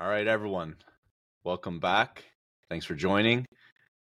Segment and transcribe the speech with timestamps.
[0.00, 0.76] All right, everyone.
[1.44, 2.24] Welcome back.
[2.70, 3.44] Thanks for joining.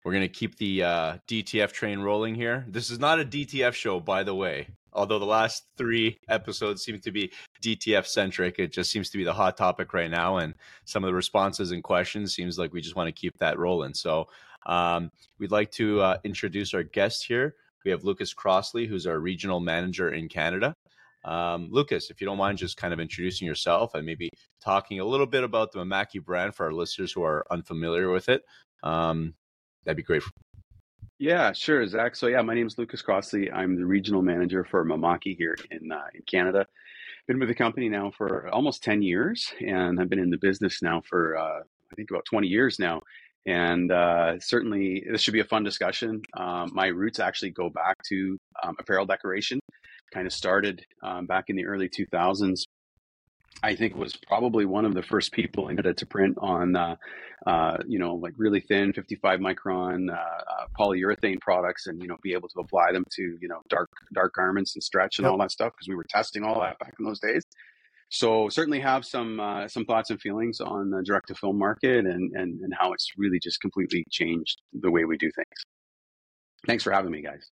[0.04, 2.64] We're going to keep the uh, DTF train rolling here.
[2.68, 4.68] This is not a DTF show, by the way.
[4.92, 9.24] Although the last three episodes seem to be DTF centric, it just seems to be
[9.24, 10.36] the hot topic right now.
[10.36, 10.54] And
[10.84, 13.94] some of the responses and questions seems like we just want to keep that rolling.
[13.94, 14.28] So
[14.66, 15.10] um,
[15.40, 17.56] we'd like to uh, introduce our guest here.
[17.84, 20.72] We have Lucas Crossley, who's our regional manager in Canada.
[21.24, 24.30] Um, Lucas, if you don't mind just kind of introducing yourself and maybe
[24.62, 28.28] talking a little bit about the Mimaki brand for our listeners who are unfamiliar with
[28.28, 28.42] it,
[28.82, 29.34] um,
[29.84, 30.22] that'd be great.
[31.18, 32.16] Yeah, sure, Zach.
[32.16, 33.52] So yeah, my name is Lucas Crossley.
[33.52, 36.66] I'm the regional manager for Mimaki here in uh, in Canada.
[37.28, 40.80] Been with the company now for almost ten years, and I've been in the business
[40.80, 43.02] now for uh, I think about twenty years now.
[43.46, 46.22] And uh, certainly, this should be a fun discussion.
[46.34, 49.60] Um, my roots actually go back to um, apparel decoration
[50.12, 52.64] kind of started um, back in the early 2000s.
[53.62, 56.96] I think was probably one of the first people in to print on, uh,
[57.46, 62.16] uh, you know, like really thin 55 micron uh, uh, polyurethane products, and you know,
[62.22, 65.32] be able to apply them to you know dark dark garments and stretch and yep.
[65.32, 67.44] all that stuff because we were testing all that back in those days.
[68.08, 72.06] So certainly have some uh, some thoughts and feelings on the direct to film market
[72.06, 75.66] and, and and how it's really just completely changed the way we do things.
[76.66, 77.50] Thanks for having me, guys.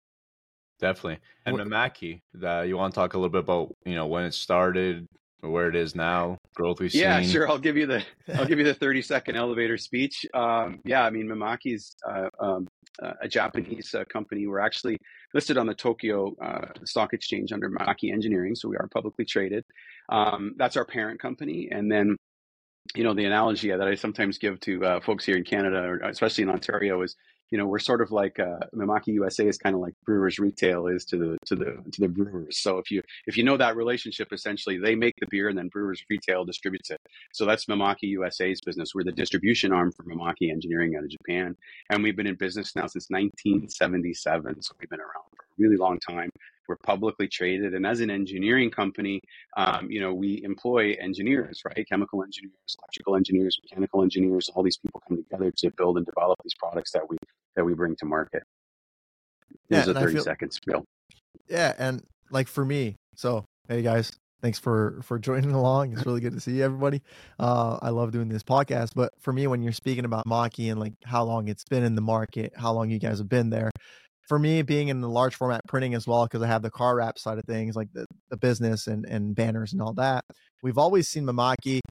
[0.81, 1.19] Definitely.
[1.45, 2.21] And what, Mimaki,
[2.67, 5.07] you want to talk a little bit about, you know, when it started,
[5.41, 7.27] where it is now, growth we've yeah, seen.
[7.27, 7.49] Yeah, sure.
[7.49, 8.03] I'll give you the
[8.35, 10.25] I'll give you the 30 second elevator speech.
[10.33, 12.67] Um, yeah, I mean Mimaki's uh, um,
[13.01, 14.47] uh, a Japanese uh, company.
[14.47, 14.97] We're actually
[15.33, 19.63] listed on the Tokyo uh, Stock Exchange under Mimaki Engineering, so we are publicly traded.
[20.09, 22.17] Um, that's our parent company, and then
[22.95, 25.97] you know the analogy that I sometimes give to uh, folks here in Canada, or
[25.99, 27.15] especially in Ontario, is
[27.51, 28.59] you know, we're sort of like uh,
[29.05, 32.57] USA is kind of like Brewers Retail is to the to the to the brewers.
[32.59, 35.67] So if you if you know that relationship, essentially they make the beer and then
[35.67, 37.01] Brewers Retail distributes it.
[37.33, 38.95] So that's Mimaki USA's business.
[38.95, 41.55] We're the distribution arm for Mimaki Engineering out of Japan,
[41.89, 44.61] and we've been in business now since 1977.
[44.61, 46.29] So we've been around for really long time.
[46.67, 49.19] We're publicly traded, and as an engineering company,
[49.57, 51.85] um, you know, we employ engineers, right?
[51.89, 54.49] Chemical engineers, electrical engineers, mechanical engineers.
[54.55, 57.17] All these people come together to build and develop these products that we
[57.55, 58.43] that we bring to market.
[59.69, 60.85] Here's yeah, a 30 feel, second spiel.
[61.49, 61.73] Yeah.
[61.77, 64.11] And like for me, so hey guys,
[64.41, 65.93] thanks for for joining along.
[65.93, 67.01] It's really good to see everybody.
[67.39, 68.91] Uh, I love doing this podcast.
[68.95, 71.95] But for me, when you're speaking about Maki and like how long it's been in
[71.95, 73.71] the market, how long you guys have been there,
[74.31, 76.95] for me, being in the large format printing as well, because I have the car
[76.95, 80.23] wrap side of things, like the, the business and and banners and all that,
[80.63, 81.81] we've always seen Mimaki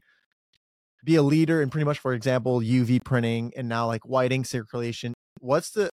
[1.04, 4.46] be a leader in pretty much, for example, UV printing and now like white ink
[4.46, 5.12] circulation.
[5.40, 5.90] What's the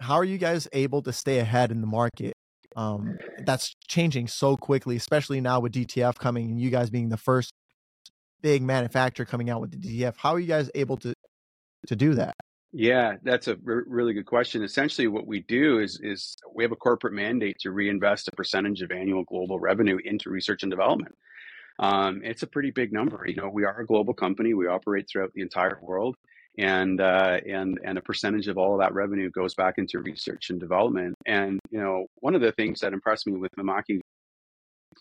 [0.00, 2.32] how are you guys able to stay ahead in the market?
[2.74, 7.16] Um, that's changing so quickly especially now with dtf coming and you guys being the
[7.16, 7.52] first
[8.42, 11.14] big manufacturer coming out with the dtf how are you guys able to
[11.86, 12.34] to do that
[12.76, 16.72] yeah that's a r- really good question essentially what we do is is we have
[16.72, 21.14] a corporate mandate to reinvest a percentage of annual global revenue into research and development
[21.78, 25.08] um, it's a pretty big number you know we are a global company we operate
[25.08, 26.16] throughout the entire world
[26.58, 30.50] and uh, and and a percentage of all of that revenue goes back into research
[30.50, 31.14] and development.
[31.26, 34.00] And you know, one of the things that impressed me with Mimaki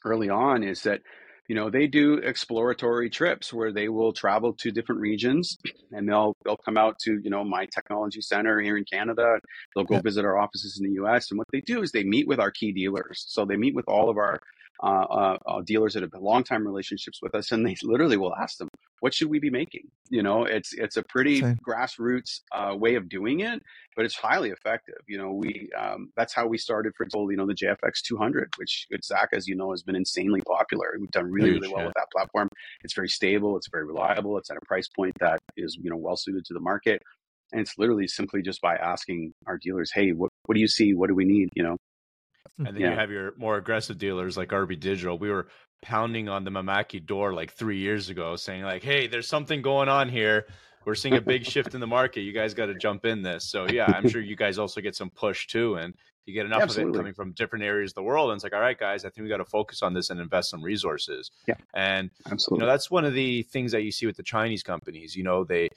[0.03, 1.01] early on is that
[1.47, 5.57] you know they do exploratory trips where they will travel to different regions
[5.91, 9.39] and they'll they'll come out to you know my technology center here in canada
[9.75, 10.01] they'll go yeah.
[10.01, 12.51] visit our offices in the us and what they do is they meet with our
[12.51, 14.39] key dealers so they meet with all of our
[14.83, 18.35] uh, uh, uh, dealers that have long time relationships with us, and they literally will
[18.35, 18.67] ask them,
[18.99, 21.57] "What should we be making?" You know, it's it's a pretty Same.
[21.67, 23.61] grassroots uh, way of doing it,
[23.95, 24.97] but it's highly effective.
[25.07, 26.93] You know, we um, that's how we started.
[26.95, 30.41] For example, you know, the JFX 200, which Zach, as you know, has been insanely
[30.41, 30.95] popular.
[30.99, 31.87] We've done really Huge, really well yeah.
[31.87, 32.49] with that platform.
[32.83, 33.57] It's very stable.
[33.57, 34.37] It's very reliable.
[34.37, 37.01] It's at a price point that is you know well suited to the market.
[37.51, 40.93] And it's literally simply just by asking our dealers, "Hey, what what do you see?
[40.93, 41.77] What do we need?" You know,
[42.57, 42.91] and then yeah.
[42.91, 45.17] you have your more aggressive dealers like RB Digital.
[45.17, 45.47] We were
[45.81, 49.89] pounding on the Mimaki door like three years ago, saying like, "Hey, there's something going
[49.89, 50.47] on here.
[50.85, 52.21] We're seeing a big shift in the market.
[52.21, 54.95] You guys got to jump in this." So yeah, I'm sure you guys also get
[54.95, 55.93] some push too, and
[56.25, 56.89] you get enough Absolutely.
[56.89, 58.31] of it coming from different areas of the world.
[58.31, 60.19] And it's like, all right, guys, I think we got to focus on this and
[60.19, 61.31] invest some resources.
[61.47, 62.63] Yeah, and Absolutely.
[62.63, 65.15] you know that's one of the things that you see with the Chinese companies.
[65.15, 65.69] You know, they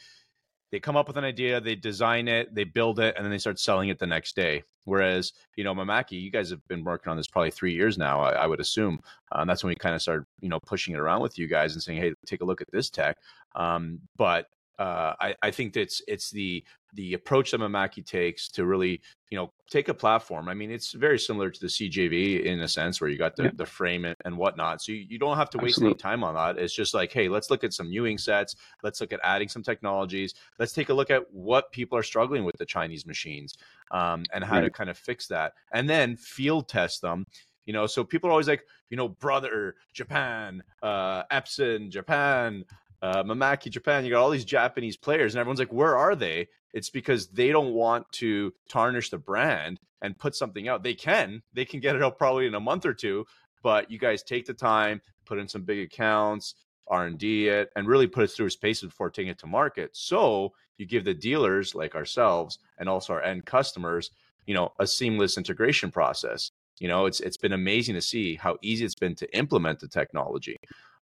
[0.71, 3.39] they come up with an idea, they design it, they build it, and then they
[3.39, 4.63] start selling it the next day.
[4.85, 8.21] Whereas, you know, Mimaki, you guys have been working on this probably three years now,
[8.21, 9.01] I, I would assume.
[9.33, 11.75] Um, that's when we kind of started, you know, pushing it around with you guys
[11.75, 13.19] and saying, hey, take a look at this tech.
[13.55, 14.47] Um, but
[14.79, 16.65] uh, I, I think that's it's the
[16.95, 20.49] the approach that Mimaki takes to really you know take a platform.
[20.49, 23.45] I mean, it's very similar to the CJV in a sense where you got the,
[23.45, 23.51] yeah.
[23.57, 24.81] the frame and, and, whatnot.
[24.81, 25.95] So you, you don't have to waste Absolutely.
[25.95, 26.63] any time on that.
[26.63, 28.57] It's just like, hey, let's look at some Ewing sets.
[28.83, 30.35] Let's look at adding some technologies.
[30.59, 33.55] Let's take a look at what people are struggling with the Chinese machines
[33.91, 34.63] um, and how right.
[34.63, 37.27] to kind of fix that, and then field test them
[37.67, 42.65] you know so people are always like you know brother japan uh epson japan
[43.03, 46.49] uh, Mimaki Japan, you got all these Japanese players, and everyone's like, where are they?
[46.73, 50.83] It's because they don't want to tarnish the brand and put something out.
[50.83, 53.27] They can, they can get it out probably in a month or two,
[53.63, 56.55] but you guys take the time, put in some big accounts,
[56.87, 59.47] R and D it, and really put it through its paces before taking it to
[59.47, 59.91] market.
[59.97, 64.11] So you give the dealers like ourselves and also our end customers,
[64.47, 66.51] you know, a seamless integration process.
[66.79, 69.89] You know, it's it's been amazing to see how easy it's been to implement the
[69.89, 70.57] technology.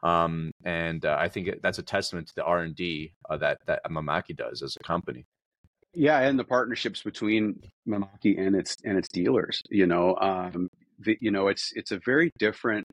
[0.02, 3.58] Um, and uh, I think that's a testament to the R and D uh, that
[3.66, 5.26] that Mimaki does as a company.
[5.92, 9.60] Yeah, and the partnerships between Mimaki and its and its dealers.
[9.70, 10.68] You know, um,
[11.00, 12.86] the, you know, it's it's a very different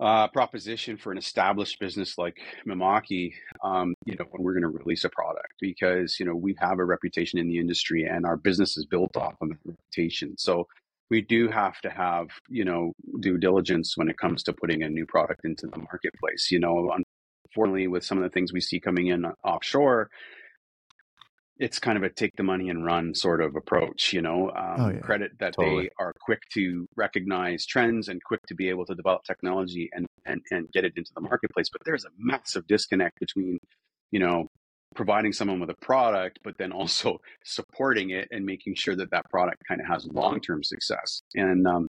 [0.00, 3.32] uh, proposition for an established business like Mimaki.
[3.62, 6.78] Um, you know, when we're going to release a product, because you know we have
[6.78, 10.38] a reputation in the industry, and our business is built off of that reputation.
[10.38, 10.66] So
[11.12, 14.88] we do have to have you know due diligence when it comes to putting a
[14.88, 16.90] new product into the marketplace you know
[17.46, 20.08] unfortunately with some of the things we see coming in offshore
[21.58, 24.76] it's kind of a take the money and run sort of approach you know um,
[24.78, 25.00] oh, yeah.
[25.00, 25.82] credit that totally.
[25.84, 30.06] they are quick to recognize trends and quick to be able to develop technology and,
[30.24, 33.58] and and get it into the marketplace but there's a massive disconnect between
[34.12, 34.48] you know
[34.94, 39.28] providing someone with a product, but then also supporting it and making sure that that
[39.30, 41.22] product kind of has long term success.
[41.34, 41.88] And um,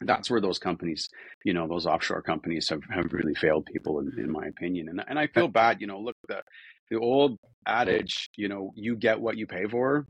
[0.00, 1.08] that's where those companies,
[1.44, 4.88] you know, those offshore companies have, have really failed people, in, in my opinion.
[4.88, 6.42] And, and I feel bad, you know, look, the,
[6.90, 10.06] the old adage, you know, you get what you pay for.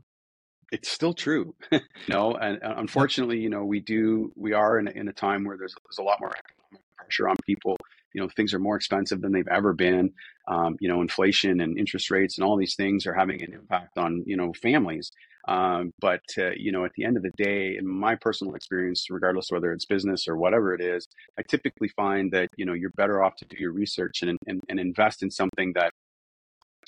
[0.71, 1.79] It's still true, you
[2.09, 5.73] know, and unfortunately, you know, we do, we are in, in a time where there's,
[5.83, 7.75] there's a lot more economic pressure on people
[8.13, 10.11] you know things are more expensive than they've ever been.
[10.47, 13.97] Um, you know inflation and interest rates and all these things are having an impact
[13.97, 15.11] on you know families.
[15.47, 19.07] Um, but uh, you know at the end of the day in my personal experience
[19.09, 21.07] regardless whether it's business or whatever it is
[21.39, 24.61] i typically find that you know you're better off to do your research and, and,
[24.67, 25.91] and invest in something that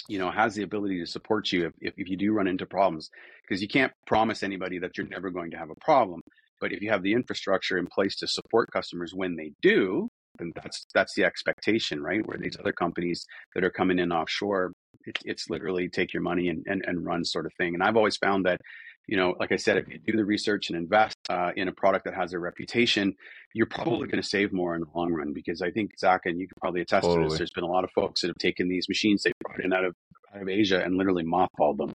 [0.10, 2.66] you know has the ability to support you if, if, if you do run into
[2.66, 3.10] problems.
[3.42, 6.22] Because you can't promise anybody that you're never going to have a problem
[6.62, 10.08] but if you have the infrastructure in place to support customers when they do
[10.42, 12.26] and that's that's the expectation, right?
[12.26, 14.74] Where these other companies that are coming in offshore,
[15.06, 17.74] it, it's literally take your money and, and and run sort of thing.
[17.74, 18.60] And I've always found that,
[19.08, 21.72] you know, like I said, if you do the research and invest uh, in a
[21.72, 23.16] product that has a reputation,
[23.54, 25.34] you're probably going to save more in the long run.
[25.34, 27.26] Because I think Zach and you can probably attest totally.
[27.26, 27.38] to this.
[27.38, 29.86] There's been a lot of folks that have taken these machines they brought in out
[29.86, 29.96] of
[30.36, 31.94] out of Asia and literally mothballed them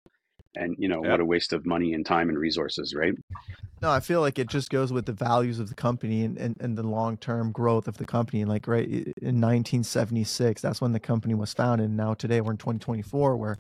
[0.57, 3.15] and you know what a waste of money and time and resources right?
[3.83, 6.57] No i feel like it just goes with the values of the company and, and,
[6.61, 8.45] and the long-term growth of the company.
[8.45, 11.89] Like right in 1976 that's when the company was founded.
[11.89, 13.57] And now today we're in 2024 where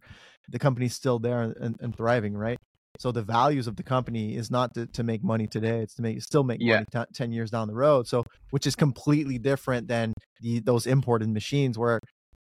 [0.48, 2.58] the company's still there and, and thriving right?
[2.98, 5.80] So the values of the company is not to, to make money today.
[5.80, 6.76] It's to make still make yeah.
[6.76, 8.08] money t- 10 years down the road.
[8.08, 12.00] So which is completely different than the, those imported machines where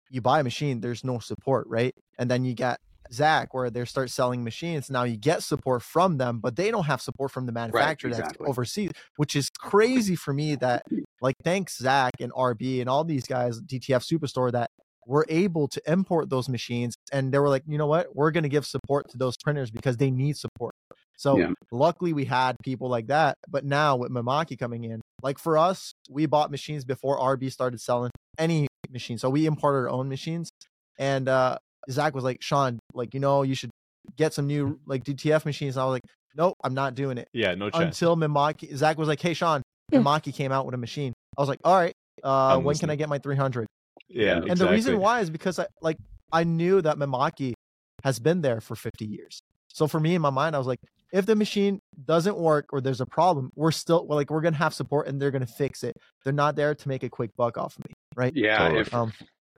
[0.09, 1.95] you buy a machine there's no support right?
[2.19, 2.79] And then you get
[3.13, 4.91] Zach, where they start selling machines.
[4.91, 8.19] Now you get support from them, but they don't have support from the manufacturer right,
[8.19, 8.45] exactly.
[8.45, 10.85] that's overseas, which is crazy for me that
[11.21, 14.71] like thanks Zach and RB and all these guys, DTF Superstore, that
[15.07, 18.49] were able to import those machines and they were like, you know what, we're gonna
[18.49, 20.75] give support to those printers because they need support.
[21.17, 21.51] So yeah.
[21.71, 23.37] luckily we had people like that.
[23.47, 27.79] But now with Mimaki coming in, like for us, we bought machines before RB started
[27.81, 29.19] selling any machine.
[29.19, 30.51] So we imported our own machines.
[30.99, 31.59] And uh,
[31.91, 33.71] Zach was like, Sean, like, you know, you should
[34.17, 35.77] get some new like DTF machines.
[35.77, 36.05] And I was like,
[36.37, 37.29] nope, I'm not doing it.
[37.33, 38.01] Yeah, no chance.
[38.01, 41.13] Until Mimaki, Zach was like, hey, Sean, Mimaki came out with a machine.
[41.37, 43.67] I was like, all right, uh, when can I get my 300?
[44.09, 44.67] Yeah, and exactly.
[44.67, 45.97] the reason why is because I like
[46.33, 47.55] I knew that Mimaki
[48.03, 49.41] has been there for 50 years.
[49.69, 50.81] So for me in my mind, I was like,
[51.13, 54.57] if the machine doesn't work or there's a problem, we're still we're like we're gonna
[54.57, 55.97] have support and they're gonna fix it.
[56.25, 58.33] They're not there to make a quick buck off of me, right?
[58.35, 58.59] Yeah.
[58.59, 58.81] Totally.
[58.81, 59.13] If, um,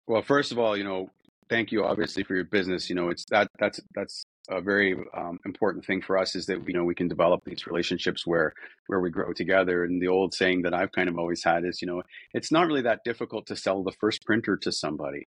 [0.07, 1.09] well, first of all, you know,
[1.51, 2.89] thank you obviously for your business.
[2.89, 6.67] You know it's that that's that's a very um, important thing for us is that
[6.67, 8.53] you know we can develop these relationships where
[8.87, 9.83] where we grow together.
[9.83, 12.01] And the old saying that i've kind of always had is you know
[12.33, 15.27] it's not really that difficult to sell the first printer to somebody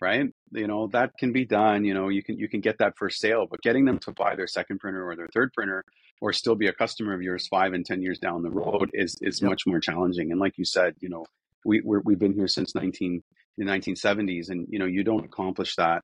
[0.00, 0.26] right?
[0.52, 3.20] You know that can be done you know you can you can get that first
[3.20, 5.84] sale but getting them to buy their second printer or their third printer
[6.20, 9.16] or still be a customer of yours five and ten years down the road is
[9.22, 10.30] is much more challenging.
[10.30, 11.24] And like you said you know
[11.64, 13.22] we we have been here since 19
[13.56, 16.02] the 1970s and you know you don't accomplish that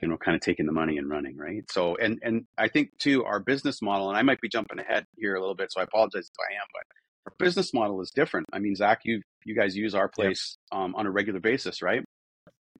[0.00, 1.62] you know, kind of taking the money and running, right?
[1.70, 5.04] So, and and I think too, our business model, and I might be jumping ahead
[5.16, 6.82] here a little bit, so I apologize if I am, but
[7.26, 8.46] our business model is different.
[8.52, 10.80] I mean, Zach, you you guys use our place yep.
[10.80, 12.02] um, on a regular basis, right?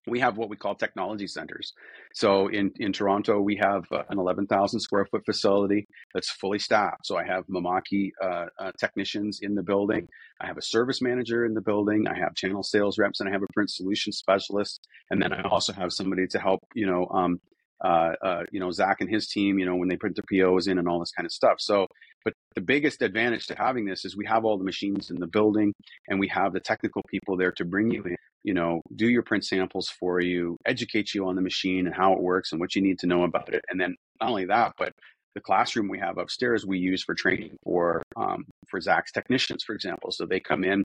[0.07, 1.73] We have what we call technology centers.
[2.13, 7.05] So in, in Toronto, we have uh, an 11,000 square foot facility that's fully staffed.
[7.05, 10.07] So I have Mimaki uh, uh, technicians in the building.
[10.39, 12.07] I have a service manager in the building.
[12.07, 14.87] I have channel sales reps and I have a print solution specialist.
[15.11, 17.39] And then I also have somebody to help, you know, um,
[17.83, 20.67] uh, uh, you know, Zach and his team, you know, when they print their POs
[20.67, 21.55] in and all this kind of stuff.
[21.59, 21.87] So,
[22.23, 25.27] but the biggest advantage to having this is we have all the machines in the
[25.27, 25.73] building
[26.07, 29.21] and we have the technical people there to bring you in you know, do your
[29.21, 32.75] print samples for you, educate you on the machine and how it works and what
[32.75, 33.63] you need to know about it.
[33.69, 34.93] And then not only that, but
[35.35, 39.73] the classroom we have upstairs we use for training for um, for Zach's technicians, for
[39.73, 40.11] example.
[40.11, 40.83] So they come in,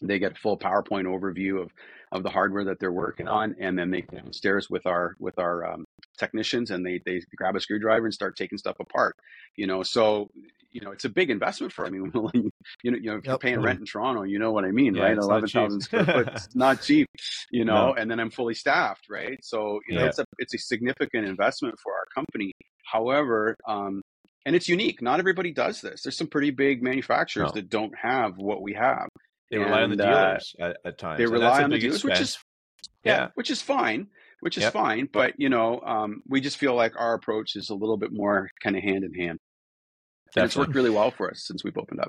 [0.00, 1.70] they get a full PowerPoint overview of
[2.12, 5.38] of the hardware that they're working on, and then they go downstairs with our with
[5.38, 5.84] our um,
[6.18, 9.16] technicians, and they they grab a screwdriver and start taking stuff apart.
[9.56, 10.28] You know, so
[10.70, 11.86] you know it's a big investment for.
[11.86, 12.10] I mean,
[12.82, 14.94] you know, you know, if you're paying rent in Toronto, you know what I mean,
[14.94, 15.16] yeah, right?
[15.16, 17.08] Eleven thousand square foot, it's not cheap.
[17.50, 17.94] You know, no.
[17.94, 19.38] and then I'm fully staffed, right?
[19.42, 22.52] So you know, it's a it's a significant investment for our company.
[22.84, 24.02] However, um,
[24.44, 25.00] and it's unique.
[25.00, 26.02] Not everybody does this.
[26.02, 27.52] There's some pretty big manufacturers no.
[27.54, 29.08] that don't have what we have.
[29.52, 31.18] They and, rely on the uh, dealers uh, at, at, times.
[31.18, 32.18] They rely on the dealers, expense.
[32.18, 32.38] which is
[33.04, 34.06] yeah, yeah, which is fine,
[34.40, 34.72] which is yep.
[34.72, 35.10] fine.
[35.12, 38.48] But you know, um, we just feel like our approach is a little bit more
[38.62, 39.38] kind of hand in hand.
[40.34, 42.08] And it's worked really well for us since we've opened up.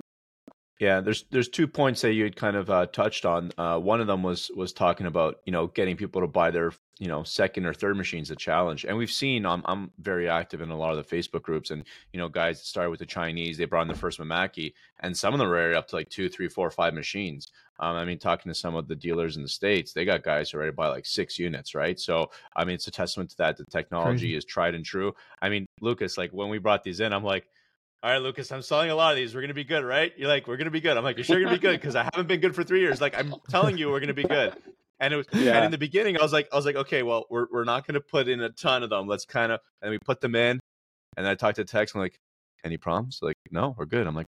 [0.80, 3.52] Yeah, there's there's two points that you had kind of uh, touched on.
[3.58, 6.74] Uh, one of them was was talking about you know getting people to buy their
[6.98, 10.62] you know second or third machines a challenge, and we've seen I'm I'm very active
[10.62, 13.06] in a lot of the Facebook groups, and you know guys that started with the
[13.06, 16.10] Chinese, they brought in the first Mimaki, and some of them are up to like
[16.10, 17.50] two, three, four, five machines.
[17.80, 20.52] Um, I mean, talking to some of the dealers in the states, they got guys
[20.52, 22.00] who are ready to buy like six units, right?
[22.00, 23.58] So I mean, it's a testament to that.
[23.58, 24.36] The technology Crazy.
[24.36, 25.14] is tried and true.
[25.40, 27.48] I mean, Lucas, like when we brought these in, I'm like
[28.04, 29.34] all right, Lucas, I'm selling a lot of these.
[29.34, 30.12] We're gonna be good, right?
[30.18, 30.98] You're like, we're gonna be good.
[30.98, 33.00] I'm like, you're sure gonna be good because I haven't been good for three years.
[33.00, 34.54] Like, I'm telling you, we're gonna be good.
[35.00, 35.56] And it was, yeah.
[35.56, 37.88] and in the beginning, I was like, I was like, okay, well, we're we're not
[37.88, 39.08] gonna put in a ton of them.
[39.08, 40.60] Let's kind of, and we put them in.
[41.16, 41.96] And I talked to Tex.
[41.96, 42.20] I'm like,
[42.66, 43.20] any problems?
[43.22, 44.06] Like, no, we're good.
[44.06, 44.28] I'm like,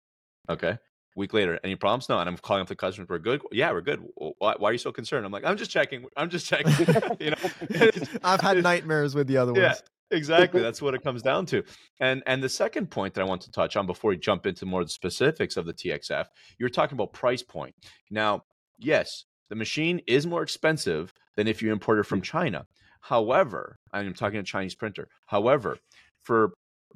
[0.49, 0.79] okay.
[1.17, 2.09] Week later, any problems?
[2.09, 2.19] No.
[2.21, 3.09] And I'm calling up the customers.
[3.09, 3.41] We're good.
[3.51, 4.05] Yeah, we're good.
[4.39, 5.27] Why, why are you so concerned?
[5.27, 6.07] I'm like, I'm just checking.
[6.17, 6.73] I'm just checking.
[7.21, 7.37] you know,
[8.25, 9.63] I've had nightmares with the other ones.
[9.63, 11.63] Yeah exactly that's what it comes down to.
[12.01, 14.67] And and the second point that i want to touch on before we jump into
[14.67, 16.27] more of the specifics of the txf
[16.59, 17.75] you're talking about price point.
[18.11, 18.45] Now
[18.79, 22.25] yes the machine is more expensive than if you import it from mm.
[22.25, 22.67] china.
[23.01, 25.09] However i'm talking a chinese printer.
[25.27, 25.79] However
[26.23, 26.55] for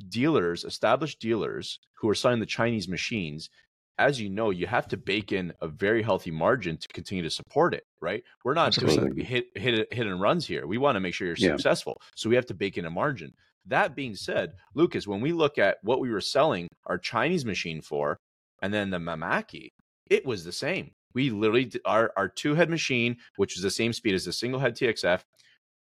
[0.09, 3.51] dealers established dealers who are selling the chinese machines
[3.99, 7.31] as you know, you have to bake in a very healthy margin to continue to
[7.31, 8.23] support it, right?
[8.45, 9.11] We're not Absolutely.
[9.11, 10.67] doing hit hit hit and runs here.
[10.67, 11.51] We want to make sure you're yeah.
[11.51, 13.33] successful, so we have to bake in a margin.
[13.67, 17.83] That being said, Lucas, when we look at what we were selling our Chinese machine
[17.83, 18.17] for,
[18.63, 19.69] and then the Mimaki,
[20.09, 20.93] it was the same.
[21.15, 24.61] We literally our our two head machine, which was the same speed as the single
[24.61, 25.23] head TXF,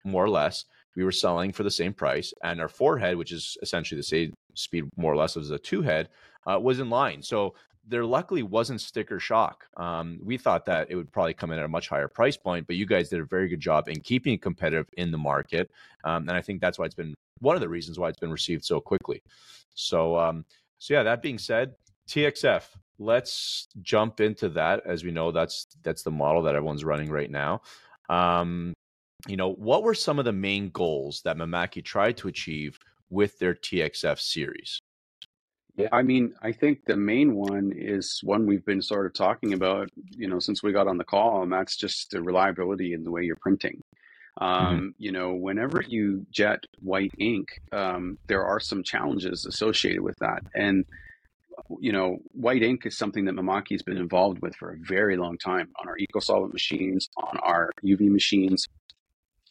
[0.05, 3.31] more or less, we were selling for the same price, and our four head, which
[3.31, 6.09] is essentially the same speed more or less as a two head,
[6.47, 7.21] uh, was in line.
[7.21, 7.55] So
[7.87, 9.65] there luckily wasn't sticker shock.
[9.77, 12.67] Um, we thought that it would probably come in at a much higher price point,
[12.67, 15.69] but you guys did a very good job in keeping it competitive in the market,
[16.03, 18.31] um, and I think that's why it's been one of the reasons why it's been
[18.31, 19.21] received so quickly.
[19.73, 20.45] So, um,
[20.79, 21.03] so yeah.
[21.03, 21.75] That being said,
[22.07, 22.63] TXF.
[22.97, 24.81] Let's jump into that.
[24.85, 27.61] As we know, that's that's the model that everyone's running right now.
[28.09, 28.73] Um,
[29.27, 33.37] you know, what were some of the main goals that Mimaki tried to achieve with
[33.39, 34.79] their TXF series?
[35.77, 39.53] Yeah, I mean, I think the main one is one we've been sort of talking
[39.53, 43.03] about, you know, since we got on the call, and that's just the reliability in
[43.03, 43.81] the way you're printing.
[44.39, 44.45] Mm-hmm.
[44.45, 44.87] Um, mm-hmm.
[44.97, 50.43] You know, whenever you jet white ink, um, there are some challenges associated with that.
[50.53, 50.85] And,
[51.81, 55.17] you know, white ink is something that Mimaki has been involved with for a very
[55.17, 58.65] long time on our EcoSolvent machines, on our UV machines.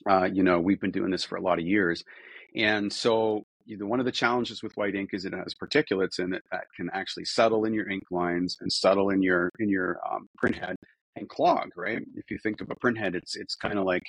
[0.08, 2.02] Uh, you know, we've been doing this for a lot of years.
[2.54, 6.42] And so one of the challenges with white ink is it has particulates in it
[6.50, 10.28] that can actually settle in your ink lines and settle in your in your um,
[10.36, 10.76] print head
[11.16, 11.70] and clog.
[11.76, 12.02] Right?
[12.14, 14.02] If you think of a print head, it's it's kind of like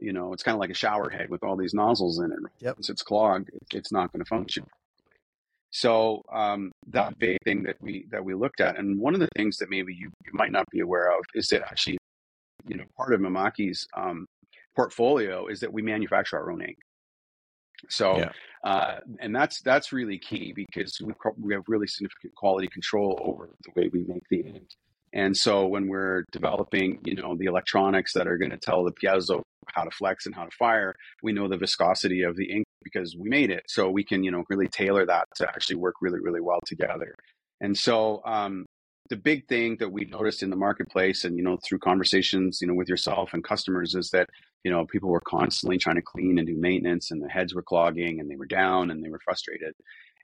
[0.00, 2.38] you know it's kind of like a shower head with all these nozzles in it.
[2.60, 2.76] Yep.
[2.76, 4.64] Once it's clogged, it's not going to function.
[5.72, 9.28] So um, that big thing that we that we looked at, and one of the
[9.36, 11.96] things that maybe you, you might not be aware of is that actually,
[12.68, 14.26] you know, part of Mimaki's um,
[14.76, 16.76] portfolio is that we manufacture our own ink.
[17.88, 18.32] So, yeah.
[18.64, 23.50] uh, and that's that's really key because we, we have really significant quality control over
[23.64, 24.68] the way we make the ink.
[25.12, 28.92] And so when we're developing, you know, the electronics that are going to tell the
[28.92, 32.64] piezo how to flex and how to fire, we know the viscosity of the ink
[32.82, 33.64] because we made it.
[33.68, 37.14] So we can, you know, really tailor that to actually work really, really well together.
[37.60, 38.64] And so um,
[39.10, 42.66] the big thing that we noticed in the marketplace and, you know, through conversations, you
[42.66, 44.30] know, with yourself and customers is that,
[44.64, 47.62] you know, people were constantly trying to clean and do maintenance and the heads were
[47.62, 49.74] clogging and they were down and they were frustrated.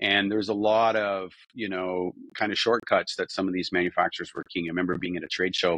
[0.00, 4.32] And there's a lot of, you know, kind of shortcuts that some of these manufacturers
[4.34, 4.66] were keying.
[4.66, 5.76] I remember being at a trade show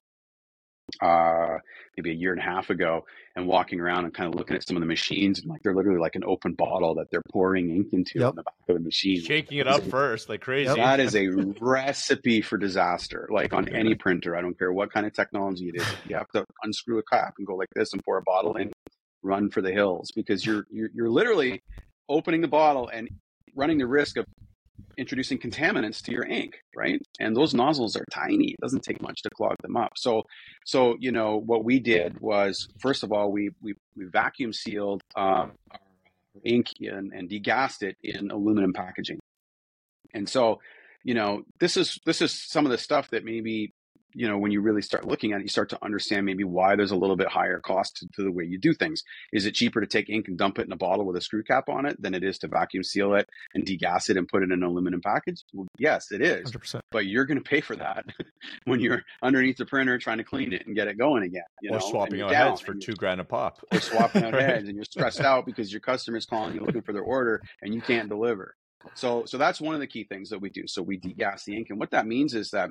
[1.01, 1.59] uh,
[1.97, 3.05] maybe a year and a half ago
[3.37, 5.75] and walking around and kind of looking at some of the machines and like they're
[5.75, 8.29] literally like an open bottle that they're pouring ink into Yep.
[8.31, 9.21] on the back of the machine.
[9.23, 10.75] Shaking it up first like crazy.
[10.75, 11.29] That is a
[11.61, 13.29] recipe for disaster.
[13.33, 15.87] Like on any printer, I don't care what kind of technology it is.
[16.07, 18.73] You have to unscrew a cap and go like this and pour a bottle in,
[19.23, 21.63] run for the hills because you're you're, you're literally
[22.09, 23.09] opening the bottle and
[23.55, 24.25] running the risk of
[24.97, 27.01] introducing contaminants to your ink, right?
[27.19, 28.53] And those nozzles are tiny.
[28.53, 29.93] It doesn't take much to clog them up.
[29.97, 30.23] So,
[30.65, 35.03] so you know what we did was first of all we we, we vacuum sealed
[35.17, 35.81] um, our
[36.45, 39.19] ink in, and degassed it in aluminum packaging.
[40.15, 40.61] And so,
[41.05, 43.73] you know, this is this is some of the stuff that maybe
[44.15, 46.77] you know when you really start looking at it, you start to understand maybe why
[46.77, 49.03] there's a little bit higher cost to, to the way you do things.
[49.33, 51.43] Is it cheaper to take ink and dump it in a bottle with a screw
[51.43, 54.43] cap on it than it is to vacuum seal it and degas it and put
[54.43, 55.45] it in an aluminum package?
[55.53, 56.51] Well, yes, it is.
[56.51, 56.81] 100%.
[56.91, 58.05] But you're going to pay for that
[58.65, 61.43] when you're underneath the printer trying to clean it and get it going again.
[61.63, 63.59] You or know, swapping out heads for two grand a pop.
[63.73, 66.93] you're swapping out heads and you're stressed out because your customer's calling you looking for
[66.93, 68.55] their order and you can't deliver.
[68.95, 70.67] So, so that's one of the key things that we do.
[70.67, 72.70] So we degas the ink, and what that means is that,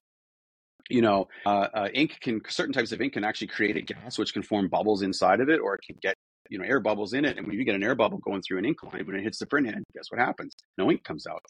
[0.90, 4.18] you know, uh, uh, ink can certain types of ink can actually create a gas
[4.18, 6.16] which can form bubbles inside of it, or it can get
[6.50, 7.38] you know air bubbles in it.
[7.38, 9.40] And when you get an air bubble going through an ink line, when it hits
[9.40, 10.54] the print head, guess what happens?
[10.78, 11.42] No ink comes out.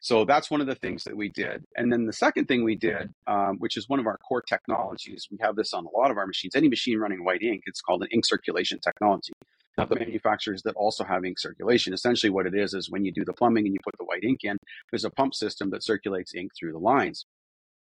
[0.00, 1.64] So that's one of the things that we did.
[1.76, 5.26] And then the second thing we did, um, which is one of our core technologies,
[5.30, 6.54] we have this on a lot of our machines.
[6.54, 9.32] Any machine running white ink, it's called an ink circulation technology.
[9.78, 13.12] Now, the manufacturers that also have ink circulation, essentially what it is, is when you
[13.12, 14.56] do the plumbing and you put the white ink in,
[14.92, 17.24] there's a pump system that circulates ink through the lines.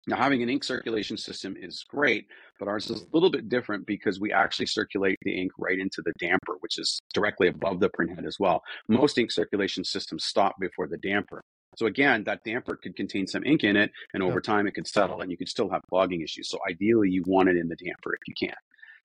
[0.08, 3.86] Now, having an ink circulation system is great, but ours is a little bit different
[3.86, 7.90] because we actually circulate the ink right into the damper, which is directly above the
[7.90, 8.62] printhead as well.
[8.88, 11.42] Most ink circulation systems stop before the damper.
[11.76, 14.88] So again, that damper could contain some ink in it, and over time it could
[14.88, 16.48] settle, and you could still have clogging issues.
[16.48, 18.56] So ideally, you want it in the damper if you can.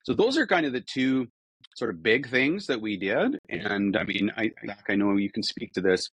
[0.04, 1.28] So those are kind of the two
[1.76, 3.38] sort of big things that we did.
[3.50, 4.52] And I mean, I,
[4.88, 6.08] I know you can speak to this.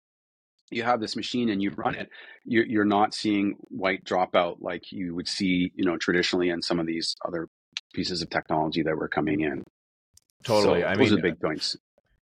[0.70, 2.02] You have this machine and you run mm-hmm.
[2.02, 2.10] it.
[2.44, 6.78] You're, you're not seeing white dropout like you would see, you know, traditionally in some
[6.78, 7.48] of these other
[7.94, 9.64] pieces of technology that were coming in.
[10.44, 10.82] Totally.
[10.82, 11.76] So I those mean, are big points.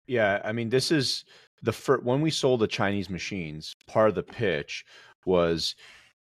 [0.06, 1.24] Yeah, I mean, this is
[1.62, 3.74] the first when we sold the Chinese machines.
[3.86, 4.84] Part of the pitch
[5.24, 5.74] was,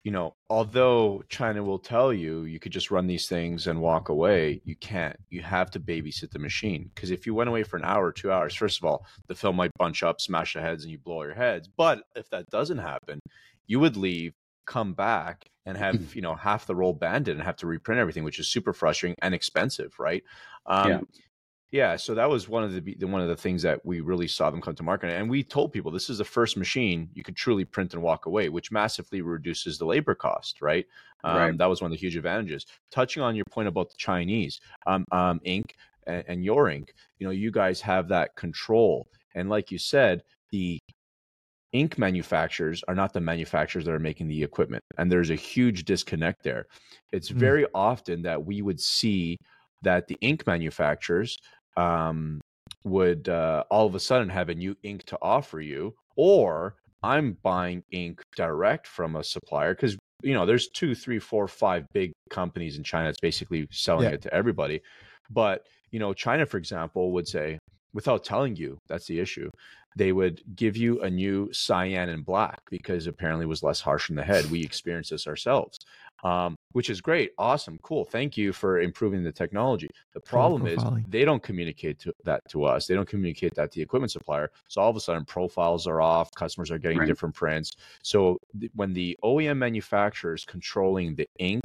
[0.04, 4.10] you know, although China will tell you you could just run these things and walk
[4.10, 5.16] away, you can't.
[5.30, 8.32] You have to babysit the machine because if you went away for an hour two
[8.32, 11.24] hours, first of all, the film might bunch up, smash the heads, and you blow
[11.24, 11.68] your heads.
[11.68, 13.20] But if that doesn't happen,
[13.68, 14.34] you would leave,
[14.66, 18.24] come back, and have you know half the roll banded and have to reprint everything,
[18.24, 20.24] which is super frustrating and expensive, right?
[20.66, 21.02] Um, Yeah.
[21.72, 24.28] Yeah, so that was one of the the- one of the things that we really
[24.28, 27.24] saw them come to market, and we told people this is the first machine you
[27.24, 30.62] could truly print and walk away, which massively reduces the labor cost.
[30.62, 30.86] Right,
[31.24, 31.58] um, Right.
[31.58, 32.66] that was one of the huge advantages.
[32.92, 35.76] Touching on your point about the Chinese um, um, ink
[36.08, 40.24] and, and your ink, you know, you guys have that control, and like you said,
[40.52, 40.80] the
[41.72, 45.86] ink manufacturers are not the manufacturers that are making the equipment, and there's a huge
[45.86, 46.68] disconnect there.
[47.12, 47.38] It's Mm.
[47.40, 49.38] very often that we would see
[49.82, 51.38] that the ink manufacturers
[51.78, 52.42] um,
[52.84, 57.38] would uh, all of a sudden have a new ink to offer you, or I'm
[57.44, 62.12] buying ink direct from a supplier because you know there's two, three, four, five big
[62.30, 64.16] companies in China that's basically selling Yeah.
[64.16, 64.82] it to everybody.
[65.30, 67.60] But you know, China, for example, would say
[67.94, 69.50] without telling you that's the issue.
[69.98, 74.10] They would give you a new cyan and black because apparently it was less harsh
[74.10, 74.50] in the head.
[74.50, 75.78] We experienced this ourselves,
[76.24, 78.06] um, which is great, awesome, cool.
[78.06, 79.88] Thank you for improving the technology.
[80.14, 82.88] The problem is they don't communicate to, that to us.
[82.88, 84.52] They don't communicate that to the equipment supplier.
[84.68, 86.30] So all of a sudden, profiles are off.
[86.36, 87.08] Customers are getting Right.
[87.08, 87.72] different prints.
[88.04, 91.62] So th- when the OEM manufacturer is controlling the ink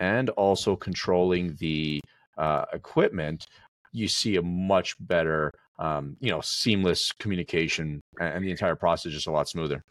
[0.00, 2.00] and also controlling the
[2.36, 3.46] uh, equipment,
[3.92, 9.14] you see a much better, um, you know, seamless communication, and the entire process is
[9.14, 9.82] just a lot smoother.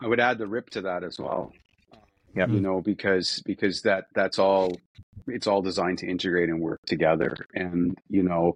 [0.00, 1.52] I would add the rip to that as well.
[2.34, 2.48] Yep.
[2.48, 4.72] You know, because because that that's all
[5.26, 7.34] it's all designed to integrate and work together.
[7.54, 8.54] And, you know,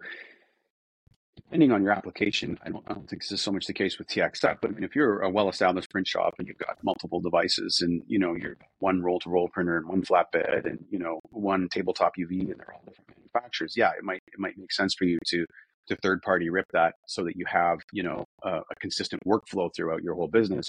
[1.37, 3.99] depending on your application, I don't, I don't think this is so much the case
[3.99, 7.21] with TXF, but I mean, if you're a well-established print shop and you've got multiple
[7.21, 11.69] devices and, you know, you're one roll-to-roll printer and one flatbed and, you know, one
[11.69, 15.05] tabletop UV and they're all different manufacturers, yeah, it might, it might make sense for
[15.05, 15.45] you to,
[15.89, 20.03] to third-party rip that so that you have, you know, a, a consistent workflow throughout
[20.03, 20.69] your whole business.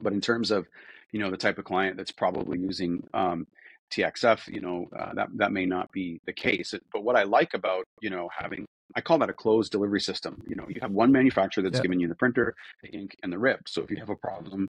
[0.00, 0.66] But in terms of,
[1.12, 3.46] you know, the type of client that's probably using, um,
[3.92, 6.74] TXF, you know, uh, that that may not be the case.
[6.92, 8.64] But what I like about you know having
[8.96, 10.42] I call that a closed delivery system.
[10.46, 13.38] You know, you have one manufacturer that's giving you the printer, the ink, and the
[13.38, 13.68] rip.
[13.68, 14.68] So if you have a problem,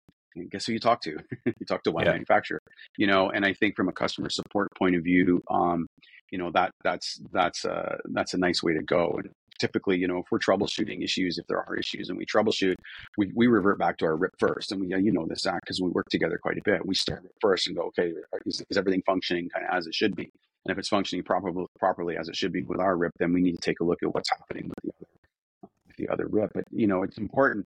[0.50, 1.18] guess who you talk to?
[1.44, 2.12] you talk to one yeah.
[2.12, 2.60] manufacturer.
[2.96, 5.86] You know, and I think from a customer support point of view, um,
[6.30, 9.18] you know that that's that's a that's a nice way to go.
[9.22, 12.76] And typically, you know, if we're troubleshooting issues, if there are issues and we troubleshoot,
[13.16, 14.72] we, we revert back to our RIP first.
[14.72, 16.84] And we, you know, this act because we work together quite a bit.
[16.84, 19.94] We start first and go, okay, uh, is, is everything functioning kind of as it
[19.94, 20.30] should be?
[20.64, 23.40] And if it's functioning properly, properly as it should be with our RIP, then we
[23.40, 26.50] need to take a look at what's happening with the other, with the other RIP.
[26.54, 27.66] But you know, it's important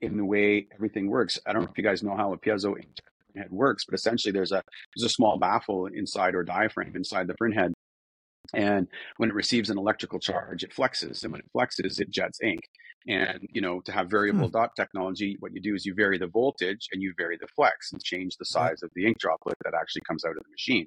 [0.00, 1.38] in the way everything works.
[1.46, 2.76] I don't know if you guys know how a piezo
[3.36, 4.62] head works, but essentially there's a
[4.94, 7.72] there's a small baffle inside or diaphragm inside the print head.
[8.54, 8.86] And
[9.16, 11.22] when it receives an electrical charge, it flexes.
[11.22, 12.60] And when it flexes, it jets ink.
[13.08, 14.52] And, you know, to have variable hmm.
[14.52, 17.92] dot technology, what you do is you vary the voltage and you vary the flex
[17.92, 20.86] and change the size of the ink droplet that actually comes out of the machine.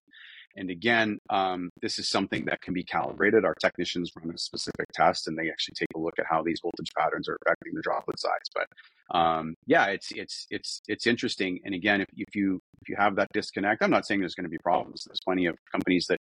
[0.55, 3.43] And again, um, this is something that can be calibrated.
[3.43, 6.59] Our technicians run a specific test and they actually take a look at how these
[6.61, 8.31] voltage patterns are affecting the droplet size.
[8.53, 11.59] But um, yeah, it's it's it's it's interesting.
[11.65, 14.45] And again, if, if you if you have that disconnect, I'm not saying there's going
[14.45, 15.03] to be problems.
[15.05, 16.19] There's plenty of companies that,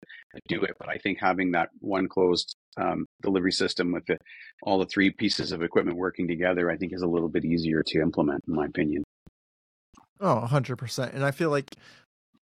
[0.49, 4.17] do it, but I think having that one closed um, delivery system with the,
[4.63, 7.83] all the three pieces of equipment working together, I think is a little bit easier
[7.87, 9.05] to implement, in my opinion.
[10.21, 11.15] Oh, 100%.
[11.15, 11.75] And I feel like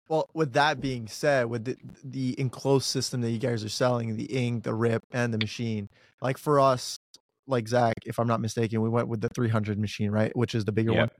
[0.08, 4.16] well, with that being said, with the, the enclosed system that you guys are selling,
[4.16, 5.88] the ink, the rip, and the machine,
[6.22, 6.98] like for us,
[7.46, 10.34] like Zach, if I'm not mistaken, we went with the 300 machine, right?
[10.36, 11.00] Which is the bigger yeah.
[11.00, 11.10] one.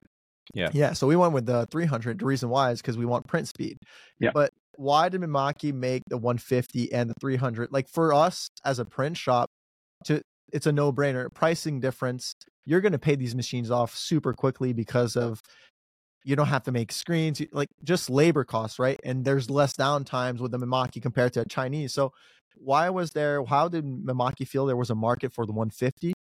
[0.55, 0.69] Yeah.
[0.73, 0.93] Yeah.
[0.93, 2.21] So we went with the 300.
[2.21, 3.79] The reason why is because we want print speed.
[4.19, 4.31] Yeah.
[4.33, 7.71] But why did Mimaki make the 150 and the 300?
[7.73, 9.51] Like for us as a print shop,
[10.05, 10.23] to
[10.53, 11.33] it's a no brainer.
[11.33, 12.35] Pricing difference.
[12.65, 15.43] You're going to pay these machines off super quickly because of
[16.25, 18.99] you don't have to make screens like just labor costs right?
[19.05, 21.93] And there's less downtimes with the mimaki compared to a chinese.
[21.93, 22.13] So
[22.57, 26.13] why was there how did mimaki feel there was a market for the 150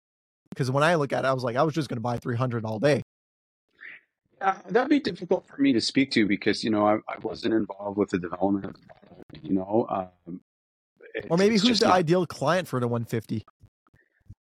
[0.49, 2.17] because when i look at it i was like i was just going to buy
[2.17, 3.01] 300 all day.
[4.39, 7.55] Uh, that'd be difficult for me to speak to because you know I, I wasn't
[7.55, 10.39] involved with the development of the product, you know um,
[11.29, 11.95] or maybe who's the not...
[11.95, 13.43] ideal client for the 150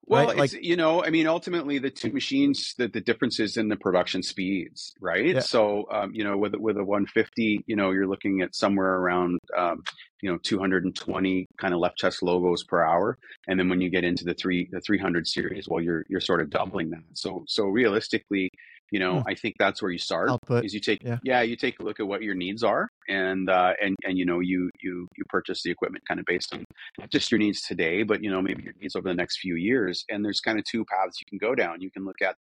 [0.08, 0.38] well, right?
[0.38, 4.22] like you know, I mean, ultimately, the two machines, the, the differences in the production
[4.22, 5.26] speeds, right?
[5.26, 5.40] Yeah.
[5.40, 9.40] So, um, you know, with with a 150, you know, you're looking at somewhere around,
[9.58, 9.84] um,
[10.22, 14.04] you know, 220 kind of left chest logos per hour, and then when you get
[14.04, 17.04] into the three the 300 series, well, you're you're sort of doubling that.
[17.14, 18.52] So, so realistically,
[18.92, 19.28] you know hmm.
[19.28, 20.66] i think that's where you start Output.
[20.66, 21.18] is you take yeah.
[21.24, 21.42] yeah.
[21.42, 24.40] you take a look at what your needs are and uh and and you know
[24.40, 26.64] you you you purchase the equipment kind of based on
[27.00, 29.56] not just your needs today but you know maybe your needs over the next few
[29.56, 32.36] years and there's kind of two paths you can go down you can look at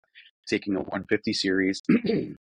[0.47, 1.81] taking a 150 series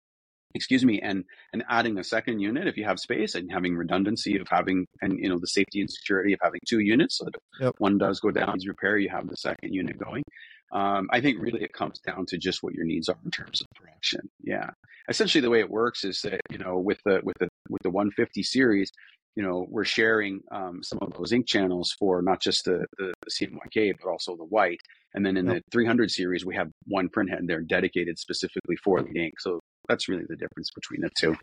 [0.54, 4.38] excuse me and and adding a second unit if you have space and having redundancy
[4.38, 7.36] of having and you know the safety and security of having two units so that
[7.60, 7.74] yep.
[7.78, 10.24] one does go down needs repair you have the second unit going
[10.72, 13.62] um, I think really it comes down to just what your needs are in terms
[13.62, 14.30] of production.
[14.42, 14.70] Yeah,
[15.10, 17.90] essentially the way it works is that you know with the with the with the
[17.90, 18.92] 150 series,
[19.36, 23.14] you know we're sharing um, some of those ink channels for not just the, the,
[23.24, 24.80] the CMYK but also the white.
[25.14, 25.56] And then in yep.
[25.56, 29.34] the 300 series, we have one printhead there dedicated specifically for the ink.
[29.40, 31.36] So that's really the difference between the two.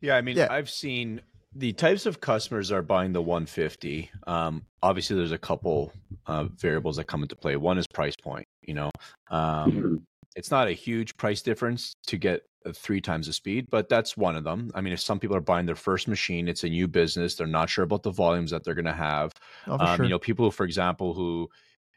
[0.00, 0.46] Yeah, I mean, yeah.
[0.50, 1.20] I've seen
[1.54, 5.92] the types of customers are buying the 150 um, obviously there's a couple
[6.26, 8.90] uh, variables that come into play one is price point you know
[9.30, 9.94] um, mm-hmm.
[10.36, 12.42] it's not a huge price difference to get
[12.74, 15.40] three times the speed but that's one of them i mean if some people are
[15.40, 18.62] buying their first machine it's a new business they're not sure about the volumes that
[18.62, 19.32] they're going to have
[19.66, 20.04] oh, um, sure.
[20.04, 21.48] you know people for example who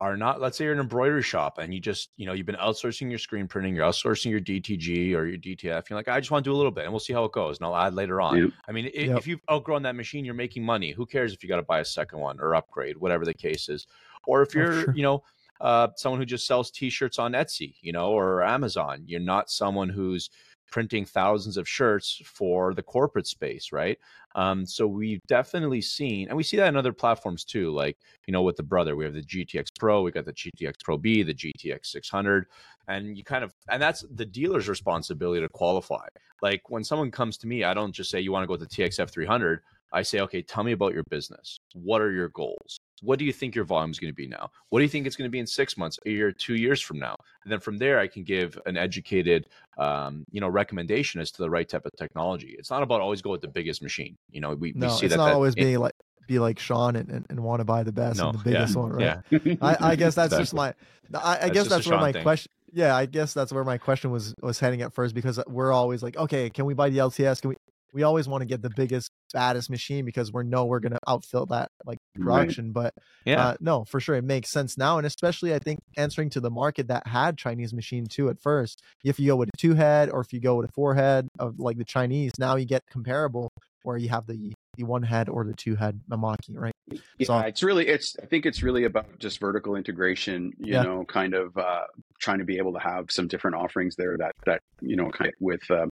[0.04, 2.58] are not let's say you're an embroidery shop and you just you know you've been
[2.58, 6.30] outsourcing your screen printing you're outsourcing your dtg or your dtf you're like i just
[6.30, 7.94] want to do a little bit and we'll see how it goes and i'll add
[7.94, 8.50] later on yep.
[8.68, 9.18] i mean yep.
[9.18, 11.80] if you've outgrown that machine you're making money who cares if you got to buy
[11.80, 13.88] a second one or upgrade whatever the case is
[14.28, 14.94] or if oh, you're oh, sure.
[14.94, 15.24] you know
[15.62, 19.88] uh, someone who just sells t-shirts on etsy you know or amazon you're not someone
[19.88, 20.30] who's
[20.74, 24.00] printing thousands of shirts for the corporate space, right?
[24.34, 28.32] Um, so we've definitely seen, and we see that in other platforms too, like, you
[28.32, 31.22] know, with the brother, we have the GTX Pro, we got the GTX Pro B,
[31.22, 32.48] the GTX 600,
[32.88, 36.08] and you kind of, and that's the dealer's responsibility to qualify.
[36.42, 38.68] Like when someone comes to me, I don't just say, you want to go with
[38.68, 39.60] the TXF 300.
[39.92, 41.60] I say, okay, tell me about your business.
[41.76, 42.80] What are your goals?
[43.04, 44.50] What do you think your volume is going to be now?
[44.70, 46.82] What do you think it's going to be in six months, a year, two years
[46.82, 47.16] from now?
[47.44, 51.42] And then from there, I can give an educated, um, you know, recommendation as to
[51.42, 52.56] the right type of technology.
[52.58, 54.18] It's not about always go with the biggest machine.
[54.32, 55.94] You know, we, no, we see it's that not that always in- being like
[56.28, 58.76] be like Sean and, and, and want to buy the best no, and the biggest
[58.76, 59.18] yeah, one, right?
[59.30, 60.74] Yeah, I, I guess that's just my.
[61.14, 62.24] I, I guess that's where Sean my thing.
[62.24, 62.52] question.
[62.72, 66.02] Yeah, I guess that's where my question was was heading at first because we're always
[66.02, 67.42] like, okay, can we buy the LTS?
[67.42, 67.56] Can we?
[67.94, 71.48] We always want to get the biggest, baddest machine because we know we're gonna outfill
[71.50, 72.40] that like Right.
[72.40, 72.72] production.
[72.72, 72.94] But
[73.26, 73.48] yeah.
[73.50, 76.52] uh, no, for sure, it makes sense now, and especially I think answering to the
[76.52, 78.82] market that had Chinese machine too at first.
[79.04, 81.28] If you go with a two head or if you go with a four head
[81.40, 83.50] of like the Chinese, now you get comparable
[83.84, 86.74] where you have the the one head or the two head Mimaki, right?
[87.20, 90.82] Yeah, So- it's really it's I think it's really about just vertical integration, you Yeah.
[90.84, 91.86] know, kind of uh
[92.20, 95.28] trying to be able to have some different offerings there that that you know kind
[95.30, 95.90] of with um,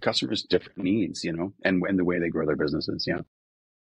[0.00, 3.20] customers different needs, you know, and and the way they grow their businesses, yeah.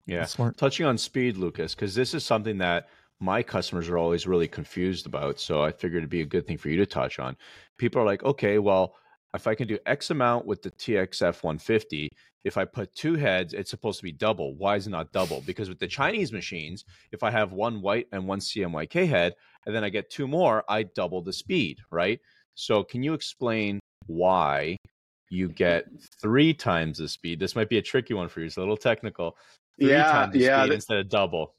[0.06, 0.20] yeah.
[0.20, 0.58] That's smart.
[0.58, 5.06] touching on speed, Lucas, because this is something that my customers are always really confused
[5.06, 5.40] about.
[5.40, 7.36] So I figured it'd be a good thing for you to touch on.
[7.78, 8.96] People are like, okay, well,
[9.34, 12.10] if I can do X amount with the TXF 150,
[12.44, 14.56] if I put two heads, it's supposed to be double.
[14.56, 15.44] Why is it not double?
[15.46, 19.34] Because with the Chinese machines, if I have one white and one CMYK head,
[19.66, 22.20] and then I get two more, I double the speed, right?
[22.56, 24.78] So can you explain why
[25.30, 25.86] you get
[26.22, 27.40] three times the speed?
[27.40, 28.48] This might be a tricky one for you.
[28.48, 29.38] It's a little technical.
[29.80, 31.54] Three Yeah, times the yeah, speed instead of double.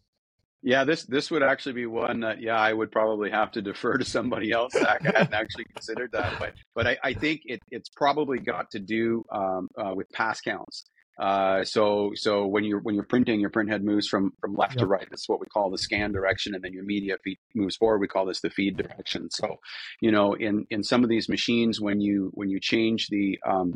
[0.62, 3.96] Yeah, this this would actually be one that yeah I would probably have to defer
[3.96, 4.74] to somebody else.
[4.74, 8.80] I hadn't actually considered that, but but I, I think it, it's probably got to
[8.80, 10.84] do um, uh, with pass counts.
[11.18, 14.78] Uh, so so when you're when you're printing, your print head moves from from left
[14.78, 15.06] to right.
[15.10, 18.00] That's what we call the scan direction, and then your media feed moves forward.
[18.00, 19.30] We call this the feed direction.
[19.30, 19.56] So
[20.00, 23.74] you know in in some of these machines, when you when you change the um,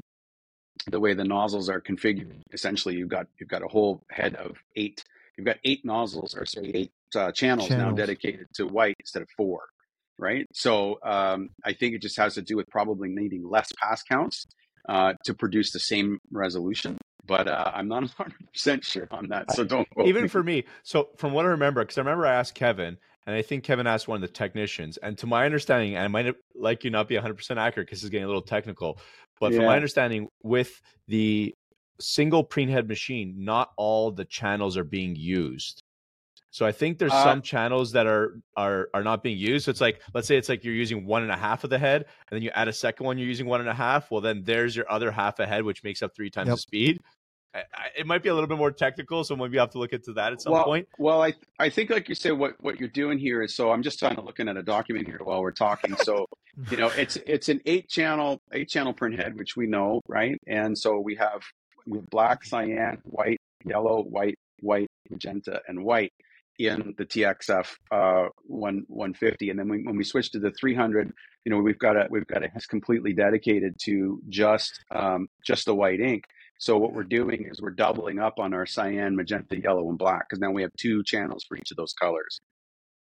[0.91, 4.57] the way the nozzles are configured, essentially you've got you've got a whole head of
[4.77, 5.05] eight
[5.37, 9.29] you've got eight nozzles or sorry eight uh, channels, now dedicated to white instead of
[9.37, 9.61] four
[10.19, 10.47] right?
[10.53, 14.47] So um, i think it just has to do with probably needing less pass counts
[14.89, 18.03] uh, to produce the same resolution but uh, i'm not
[18.55, 20.29] 100% sure on that so don't even me.
[20.29, 23.43] for me so from what i remember because i remember i asked kevin and i
[23.43, 26.85] think kevin asked one of the technicians and to my understanding and i might like
[26.85, 28.99] you not be 100% accurate because it's getting a little technical
[29.41, 31.55] but from my understanding with the
[32.01, 35.83] single printhead machine not all the channels are being used
[36.51, 39.71] so i think there's Uh, some channels that are are are not being used so
[39.71, 42.03] it's like let's say it's like you're using one and a half of the head
[42.03, 44.43] and then you add a second one you're using one and a half well then
[44.45, 46.57] there's your other half a head which makes up three times Yep.
[46.57, 46.99] the speed
[47.55, 49.79] I, I, it might be a little bit more technical, so maybe you have to
[49.79, 50.89] look into that at some well, point.
[50.99, 53.83] Well, I I think like you say, what what you're doing here is so I'm
[53.83, 55.95] just kind of looking at a document here while we're talking.
[55.97, 56.27] So
[56.71, 60.39] you know, it's it's an eight channel eight channel print head, which we know, right?
[60.47, 61.43] And so we have
[61.87, 66.13] we have black, cyan, white, yellow, white, white, magenta, and white
[66.59, 69.51] in the TXF uh, one 150.
[69.51, 71.13] And then we, when we switch to the 300,
[71.45, 75.67] you know, we've got a we've got a it's completely dedicated to just um, just
[75.67, 76.25] the white ink.
[76.59, 80.29] So what we're doing is we're doubling up on our cyan, magenta, yellow, and black
[80.29, 82.41] because now we have two channels for each of those colors.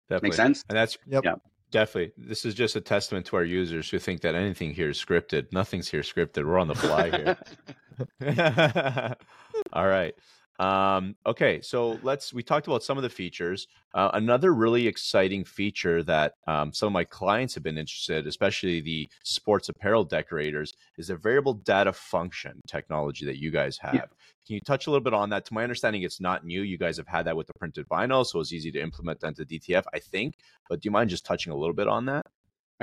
[0.09, 0.31] Definitely.
[0.31, 0.65] Make sense?
[0.69, 1.25] And that's Yep.
[1.25, 1.35] Yeah.
[1.71, 2.13] definitely.
[2.17, 5.53] This is just a testament to our users who think that anything here is scripted.
[5.53, 6.45] Nothing's here scripted.
[6.45, 7.39] We're on the fly here.
[9.73, 10.15] All right.
[10.59, 12.33] Um, okay, so let's.
[12.33, 13.67] We talked about some of the features.
[13.93, 18.81] Uh, another really exciting feature that um, some of my clients have been interested, especially
[18.81, 23.95] the sports apparel decorators, is a variable data function technology that you guys have.
[23.95, 24.05] Yeah.
[24.47, 25.45] Can you touch a little bit on that?
[25.47, 26.63] To my understanding, it's not new.
[26.63, 29.45] You guys have had that with the printed vinyl, so it's easy to implement into
[29.45, 30.37] DTF, I think.
[30.69, 32.27] But do you mind just touching a little bit on that?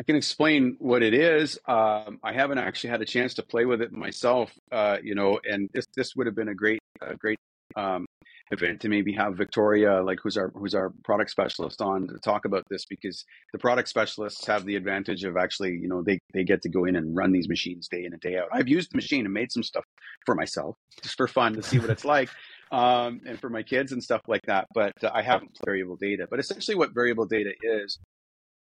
[0.01, 1.59] I can explain what it is.
[1.67, 5.39] Um, I haven't actually had a chance to play with it myself, uh, you know,
[5.47, 7.37] and this this would have been a great a great
[7.75, 8.07] um,
[8.49, 12.45] event to maybe have Victoria, like who's our who's our product specialist, on to talk
[12.45, 16.43] about this because the product specialists have the advantage of actually, you know, they they
[16.43, 18.47] get to go in and run these machines day in and day out.
[18.51, 19.85] I've used the machine and made some stuff
[20.25, 22.29] for myself just for fun to see what it's like.
[22.71, 26.25] Um, and for my kids and stuff like that, but uh, I haven't variable data.
[26.29, 27.99] But essentially, what variable data is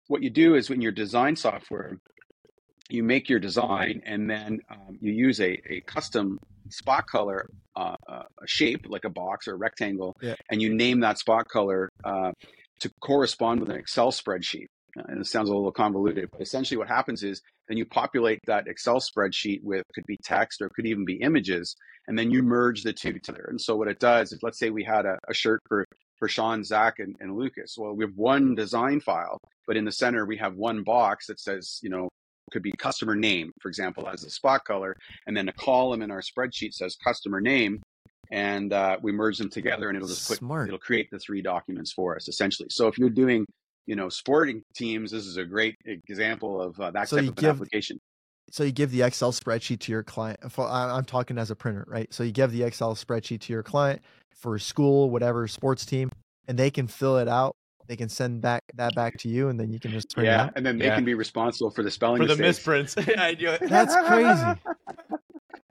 [0.08, 1.98] what you do is when your design software,
[2.90, 6.40] you make your design and then um, you use a, a custom
[6.70, 10.36] spot color uh, uh, shape like a box or a rectangle, Yeah.
[10.50, 12.32] and you name that spot color uh,
[12.80, 14.68] to correspond with an Excel spreadsheet.
[14.98, 18.40] Uh, And it sounds a little convoluted, but essentially what happens is then you populate
[18.48, 21.76] that Excel spreadsheet with could be text or could even be images,
[22.08, 23.46] and then you merge the two together.
[23.50, 25.86] And so what it does is, let's say we had a, a shirt for
[26.18, 27.76] for Sean, Zach, and, and Lucas.
[27.78, 31.40] Well, we have one design file, but in the center we have one box that
[31.40, 32.10] says, you know,
[32.52, 36.12] could be customer name, for example, as a spot color, and then a column in
[36.12, 37.82] our spreadsheet says customer name.
[38.32, 40.68] and uh, we merge them together, and it'll just put Smart.
[40.68, 42.68] it'll create the three documents for us essentially.
[42.72, 43.46] So if you're doing
[43.86, 47.30] you know sporting teams, this is a great example of uh, that So type of
[47.30, 48.00] an give- application.
[48.50, 50.40] So you give the Excel spreadsheet to your client.
[50.58, 52.12] I- I'm talking as a printer, right?
[52.14, 54.02] So you give the Excel spreadsheet to your client
[54.34, 56.10] for school, whatever sports team,
[56.48, 57.56] and they can fill it out.
[57.88, 60.32] They can send back that back to you, and then you can just print it
[60.32, 60.54] Yeah, out.
[60.56, 60.96] and then they Yeah.
[60.96, 62.96] can be responsible for the spelling for the mistakes.
[62.96, 62.98] misprints.
[63.18, 63.58] I knew.
[63.68, 64.62] That's crazy.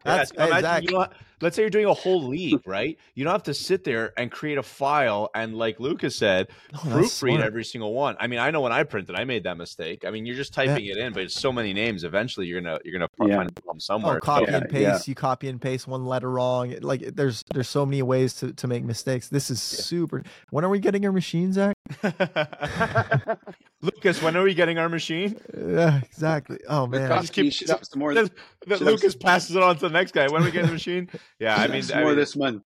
[0.05, 0.85] That's Yes, imagine exactly.
[0.87, 2.99] you don't- let's say you're doing a whole league, right?
[3.15, 6.79] You don't have to sit there and create a file and, like Lucas said, Oh,
[6.79, 8.17] proofread every single one.
[8.19, 10.05] I mean, I know when I printed, I made that mistake.
[10.07, 12.05] I mean, you're just typing it in, but it's so many names.
[12.05, 13.37] Eventually, you're gonna you're gonna Yeah.
[13.37, 14.17] find a problem oh, somewhere.
[14.17, 14.93] Oh, copy Yeah, and yeah.
[14.93, 15.09] paste.
[15.09, 16.75] You copy and paste one letter wrong.
[16.81, 19.29] Like there's there's so many ways to, to make mistakes.
[19.29, 20.23] This is super.
[20.51, 21.77] When are we getting our machine, Zach?
[23.83, 25.39] Lucas, when are we getting our machine?
[25.57, 26.59] Yeah, exactly.
[26.69, 28.15] Oh But man, Costa, just keep- you should have some more.
[28.15, 28.31] That,
[28.67, 30.29] that Should I- Lucas passes it on to the next guy.
[30.29, 31.09] When are we getting the machine?
[31.39, 32.63] Yeah, I mean, some I more mean, this month.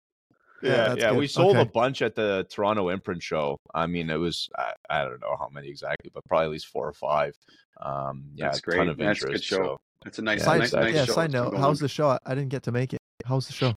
[0.62, 3.58] Yeah, Yeah, yeah, we sold a bunch at the Toronto Imprint Show.
[3.74, 6.66] I mean, it was I, I don't know how many exactly, but probably at least
[6.66, 7.34] four or five.
[7.80, 8.76] Um, yeah, That's a great.
[8.78, 9.44] ton of That's a good interest.
[9.44, 9.56] show.
[9.56, 10.90] So That's a nice, Yeah, side, nice, exactly.
[10.92, 11.04] nice yeah.
[11.04, 11.12] show.
[11.12, 11.62] Side note, going.
[11.62, 12.18] how's the show?
[12.26, 12.98] I didn't get to make it.
[13.24, 13.74] How's the show?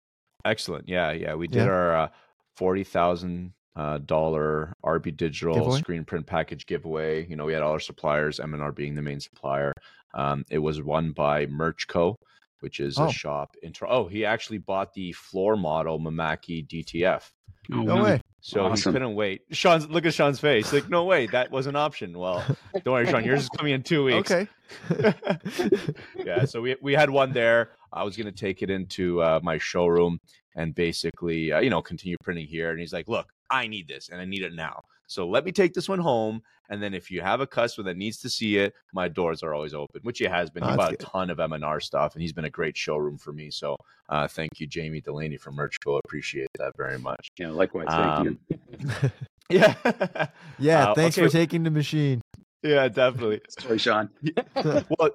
[0.47, 0.89] excellent.
[0.89, 1.71] Yeah, yeah, we did Yeah.
[1.71, 2.09] our uh,
[2.57, 5.79] forty thousand uh, dollar RB Digital Giveaway?
[5.79, 7.27] screen print package giveaway.
[7.27, 9.73] You know, we had all our suppliers, M&R being the main supplier.
[10.15, 12.17] Um, it was won by Merch Co.
[12.61, 13.07] Which is Oh.
[13.09, 14.05] a shop in Toronto.
[14.05, 17.31] Oh, he actually bought the floor model Mimaki DTF.
[17.73, 18.05] Oh, No wow.
[18.05, 18.21] way.
[18.43, 18.93] So Awesome.
[18.93, 19.43] he couldn't wait.
[19.51, 20.73] Sean's look at Sean's face.
[20.73, 22.19] Like, no way, that was an option.
[22.19, 22.43] Well,
[22.85, 23.23] don't worry, Sean.
[23.25, 24.31] Yours is coming in two weeks.
[24.31, 24.49] Okay.
[26.17, 26.45] yeah.
[26.45, 27.71] So we we had one there.
[27.93, 30.21] I was gonna take it into uh, my showroom
[30.57, 32.71] and basically, uh, you know, continue printing here.
[32.71, 34.83] And he's like, "Look, I need this, and I need it now.
[35.11, 36.41] So let me take this one home.
[36.69, 39.53] And then if you have a customer that needs to see it, my doors are
[39.53, 40.63] always open, which he has been.
[40.63, 43.19] Oh, he that's bought a ton of M&R stuff, and he's been a great showroom
[43.19, 43.51] for me.
[43.51, 43.77] So
[44.09, 45.99] uh, thank you, Jamie Delaney from Merchco.
[46.05, 47.29] Appreciate that very much.
[47.37, 47.89] Yeah, likewise.
[47.89, 48.59] Thank you.
[49.03, 49.13] Um,
[49.51, 49.75] Yeah.
[50.61, 50.91] yeah.
[50.91, 51.27] Uh, thanks okay.
[51.27, 52.21] for taking the machine.
[52.63, 53.41] yeah, definitely.
[53.59, 54.11] Sorry, Sean.
[54.55, 55.11] well,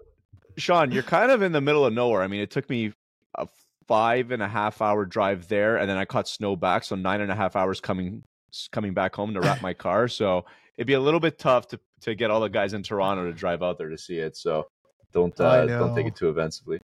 [0.57, 2.21] Sean, you're kind of in the middle of nowhere.
[2.21, 2.91] I mean, it took me
[3.37, 3.47] a
[3.87, 7.21] five and a half hour drive there, and then I caught snow back, so nine
[7.21, 8.23] and a half hours coming
[8.71, 10.07] coming back home to wrap my car.
[10.07, 10.45] So
[10.77, 13.33] it'd be a little bit tough to to get all the guys in Toronto to
[13.33, 14.37] drive out there to see it.
[14.37, 14.67] So
[15.11, 16.79] don't uh, don't take it too offensively.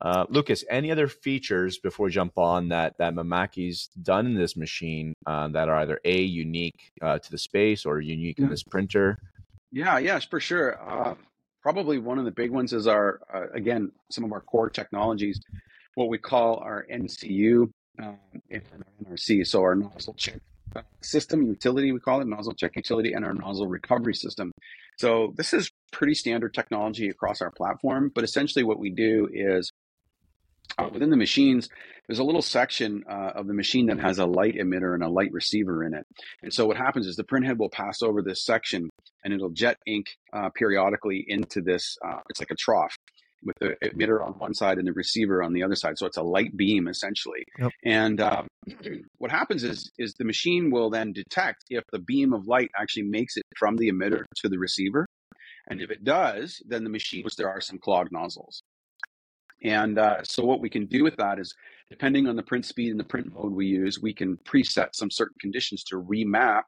[0.00, 4.56] Uh, Lucas, any other features before we jump on that that Mimaki's done in this
[4.56, 8.62] machine uh, that are either a unique uh, to the space or unique in this
[8.62, 9.18] printer?
[9.72, 10.80] Yeah, yes, for sure.
[10.88, 11.14] Uh,
[11.62, 15.40] probably one of the big ones is our, uh, again, some of our core technologies,
[15.94, 18.18] what we call our NCU um,
[18.50, 20.38] and our NRC, so our nozzle check uh,
[21.00, 24.52] system utility, we call it nozzle check utility, and our nozzle recovery system.
[24.98, 29.72] So this is pretty standard technology across our platform, but essentially what we do is
[30.76, 31.68] uh, within the machines,
[32.06, 35.08] there's a little section uh, of the machine that has a light emitter and a
[35.08, 36.06] light receiver in it.
[36.42, 38.90] And so what happens is the printhead will pass over this section
[39.24, 41.96] and it'll jet ink uh, periodically into this.
[42.04, 42.96] Uh, it's like a trough
[43.42, 45.98] with the emitter on one side and the receiver on the other side.
[45.98, 47.44] So it's a light beam essentially.
[47.58, 47.72] Yep.
[47.84, 48.42] And uh,
[49.18, 53.04] what happens is is the machine will then detect if the beam of light actually
[53.04, 55.06] makes it from the emitter to the receiver.
[55.70, 58.62] And if it does, then the machine, there are some clogged nozzles.
[59.62, 61.54] And uh, so what we can do with that is,
[61.90, 65.10] depending on the print speed and the print mode we use, we can preset some
[65.10, 66.62] certain conditions to remap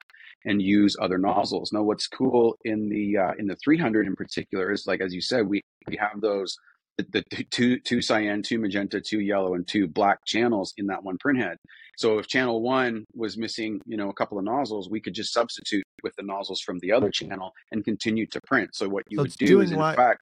[0.44, 1.72] and use other nozzles.
[1.72, 5.20] Now, what's cool in the uh, in the 300 in particular is, like as you
[5.20, 6.56] said, we we have those
[6.98, 11.02] the, the two two cyan, two magenta, two yellow, and two black channels in that
[11.02, 11.56] one printhead.
[11.96, 15.32] So if channel one was missing, you know, a couple of nozzles, we could just
[15.32, 18.74] substitute with the nozzles from the other channel and continue to print.
[18.74, 20.20] So what you So would do is, in fact,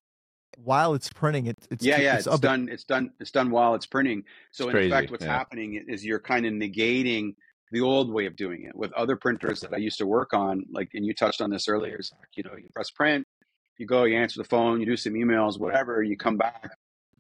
[0.64, 2.68] While it's printing, it, it's yeah, yeah, it's, it's, done.
[2.70, 3.12] It's done.
[3.20, 4.24] It's done while it's printing.
[4.52, 5.36] So It's in crazy, fact, what's yeah.
[5.36, 7.34] happening is you're kind of negating
[7.70, 8.74] the old way of doing it.
[8.74, 11.68] With other printers that I used to work on, like, and you touched on this
[11.68, 13.24] earlier, Zach, you know, you press print,
[13.78, 16.70] you go, you answer the phone, you do some emails, whatever, you come back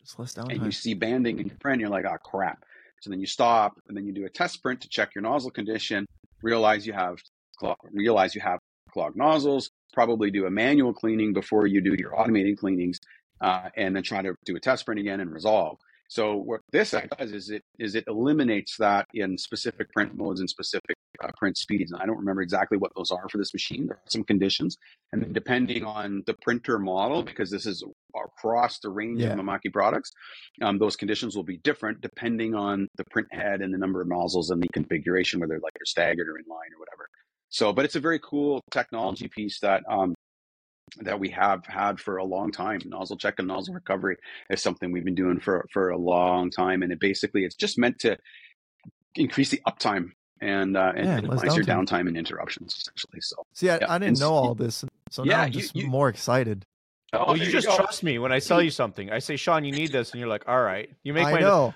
[0.00, 2.64] It's less and you see banding in your print, you're like, oh crap.
[3.00, 5.50] So then you stop and then you do a test print to check your nozzle
[5.50, 6.06] condition,
[6.42, 7.18] realize you have
[7.58, 8.58] clog, realize you have
[8.90, 12.98] clogged nozzles, probably do a manual cleaning before you do your automated cleanings,
[13.40, 15.78] uh, and then try to do a test print again and resolve.
[16.08, 20.48] So what this does is it is it eliminates that in specific print modes and
[20.48, 21.92] specific uh, print speeds.
[21.92, 23.86] And I don't remember exactly what those are for this machine.
[23.86, 24.78] There are some conditions,
[25.12, 27.84] and then depending on the printer model, because this is
[28.16, 29.32] across the range Yeah.
[29.32, 30.10] of Mimaki products,
[30.62, 34.08] um, those conditions will be different depending on the print head and the number of
[34.08, 37.06] nozzles and the configuration, whether like they're staggered or in line or whatever.
[37.50, 40.14] So, but it's a very cool technology piece that um,
[41.00, 42.80] that we have had for a long time.
[42.84, 44.16] Nozzle check and nozzle recovery
[44.50, 47.78] is something we've been doing for for a long time, and it basically it's just
[47.78, 48.16] meant to
[49.14, 50.10] increase the uptime
[50.40, 51.86] and uh, and Yeah, minimize less your downtime.
[51.88, 53.20] downtime and interruptions essentially.
[53.20, 55.60] So See, I, Yeah, I didn't and know all this, so Yeah, now I'm you-
[55.60, 56.64] just you- more excited.
[57.12, 57.76] oh, Well, you just go.
[57.76, 59.10] trust me when I sell you something.
[59.10, 60.90] I say, Sean, you need this, and you're like, all right.
[61.02, 61.74] You make I my know.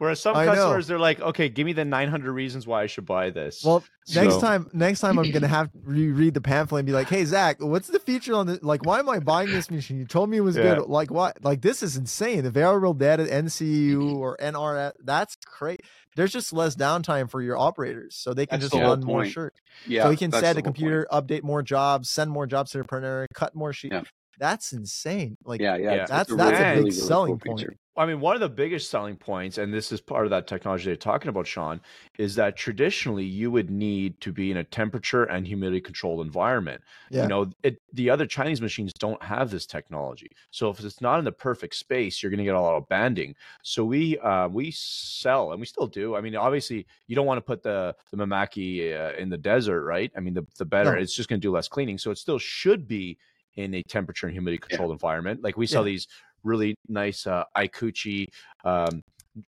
[0.00, 0.54] Whereas some I know.
[0.54, 3.62] customers, they're like, okay, give me the 900 reasons why I should buy this.
[3.62, 3.84] Well,
[4.14, 7.26] next time, next time I'm gonna have to reread the pamphlet and be like, "Hey,
[7.26, 8.62] Zach, what's the feature on this?
[8.62, 9.98] Like, why am I buying this machine?
[9.98, 10.76] You told me it was Yeah.
[10.76, 10.86] good.
[10.86, 11.44] Like, what?
[11.44, 12.44] Like, this is insane.
[12.44, 14.16] The variable data NCU mm-hmm.
[14.16, 15.82] or NRF, that's great.
[16.16, 19.20] There's just less downtime for your operators, so they can That's just the run more
[19.20, 19.32] point.
[19.32, 19.54] shirt.
[19.86, 20.64] Yeah, so he can set the the whole point.
[20.64, 23.92] computer, update more jobs, send more jobs to the printer, cut more sheet.
[23.92, 24.04] Yeah.
[24.40, 25.36] That's insane.
[25.44, 25.92] Like, Yeah, yeah, Yeah.
[25.92, 27.60] it's- it's That's- a that's a really, big selling cool point.
[27.60, 27.76] feature.
[27.96, 30.84] I mean, one of the biggest selling points, and this is part of that technology
[30.86, 31.82] they're talking about, Sean,
[32.18, 36.80] is that traditionally you would need to be in a temperature and humidity controlled environment.
[37.10, 37.22] Yeah.
[37.24, 40.30] You know, it, the other Chinese machines don't have this technology.
[40.50, 42.88] So if it's not in the perfect space, you're going to get a lot of
[42.88, 43.34] banding.
[43.62, 46.16] So we uh, we sell, and we still do.
[46.16, 49.82] I mean, obviously, you don't want to put the the Mimaki uh, in the desert,
[49.84, 50.10] right?
[50.16, 50.94] I mean, the the better.
[50.94, 51.02] No.
[51.02, 51.98] It's just going to do less cleaning.
[51.98, 53.18] So it still should be
[53.56, 55.42] in a temperature and humidity controlled environment.
[55.42, 55.92] Like we sell Yeah.
[55.92, 56.06] these
[56.44, 58.26] really nice uh, Ikeuchi
[58.64, 59.02] um,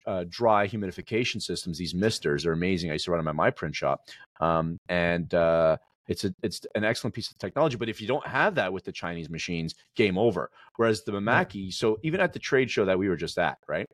[0.05, 1.77] uh, dry humidification systems.
[1.77, 2.89] These misters are amazing.
[2.89, 4.01] I used to run them at my print shop,
[4.39, 5.77] um, and uh,
[6.07, 7.77] it's a it's an excellent piece of technology.
[7.77, 10.49] But if you don't have that with the Chinese machines, game over.
[10.75, 13.87] Whereas the Mimaki, so even at the trade show that we were just at, right?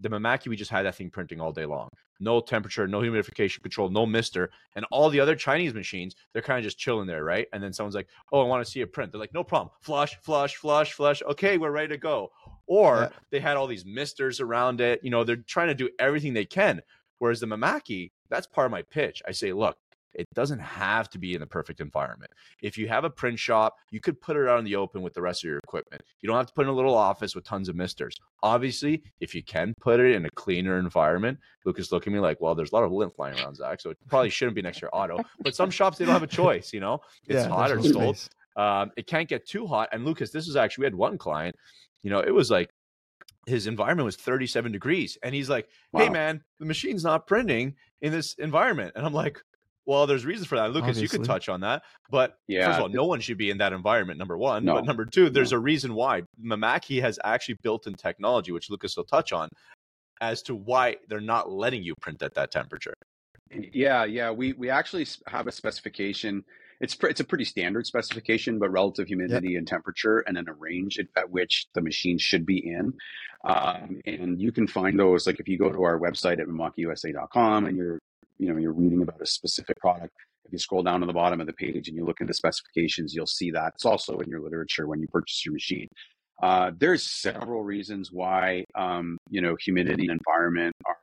[0.00, 1.88] The Mimaki, we just had that thing printing all day long.
[2.20, 6.58] No temperature, no humidification control, no mister, and all the other Chinese machines, they're kind
[6.58, 7.46] of just chilling there, right?
[7.52, 9.70] And then someone's like, "Oh, I want to see a print." They're like, "No problem,
[9.80, 12.30] flush, flush, flush, flush." Okay, we're ready to go.
[12.66, 13.08] Or Yeah.
[13.30, 15.00] they had all these misters around it.
[15.02, 16.80] You know, they're trying to do everything they can.
[17.18, 19.22] Whereas the Mimaki, that's part of my pitch.
[19.26, 19.76] I say, look,
[20.14, 22.30] it doesn't have to be in the perfect environment.
[22.60, 25.14] If you have a print shop, you could put it out in the open with
[25.14, 26.02] the rest of your equipment.
[26.20, 28.16] You don't have to put it in a little office with tons of misters.
[28.42, 32.40] Obviously, if you can put it in a cleaner environment, Lucas look at me like,
[32.40, 34.78] well, there's a lot of lint flying around, Zach, so it probably shouldn't be next
[34.78, 35.18] to your auto.
[35.40, 37.00] But some shops they don't have a choice, you know?
[37.26, 38.28] It's yeah, hot or it's cold.
[38.56, 39.88] Um, it can't get too hot.
[39.92, 41.56] And Lucas, this is actually we had one client,
[42.02, 42.70] you know, it was like
[43.46, 45.18] his environment was 37 degrees.
[45.22, 48.92] And he's like, Hey man, the machine's not printing in this environment.
[48.94, 49.40] And I'm like,
[49.84, 50.72] Well, there's reasons for that.
[50.72, 51.82] Lucas, you can touch on that.
[52.10, 54.64] But Yeah, first of all, no one should be in that environment, number one.
[54.64, 54.74] No.
[54.74, 56.22] But number two, there's a reason why.
[56.42, 59.48] Mimaki has actually built in technology, which Lucas will touch on,
[60.20, 62.94] as to why they're not letting you print at that temperature.
[63.50, 64.30] Yeah, yeah.
[64.30, 66.44] We we actually have a specification.
[66.80, 70.54] It's pr- it's a pretty standard specification, but relative humidity and temperature, and then a
[70.54, 72.94] range at, at which the machine should be in.
[73.44, 77.66] Um, and you can find those like if you go to our website at MimakiUSA.com
[77.66, 77.98] and you're
[78.38, 80.14] you know you're reading about a specific product.
[80.44, 82.34] If you scroll down to the bottom of the page and you look at the
[82.34, 85.88] specifications, you'll see that it's also in your literature when you purchase your machine.
[86.42, 90.96] Uh, there's several reasons why um, you know humidity and environment are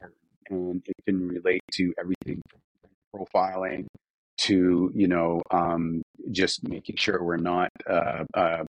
[0.00, 0.18] important,
[0.50, 3.86] and it can relate to everything from profiling
[4.38, 8.64] to you know um, just making sure we're not uh, uh,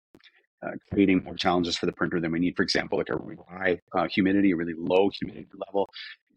[0.63, 2.55] uh, creating more challenges for the printer than we need.
[2.55, 5.89] For example, like a really high uh, humidity, a really low humidity level,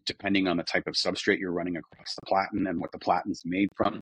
[0.05, 3.41] depending on the type of substrate you're running across the platen and what the platen's
[3.45, 3.99] made from.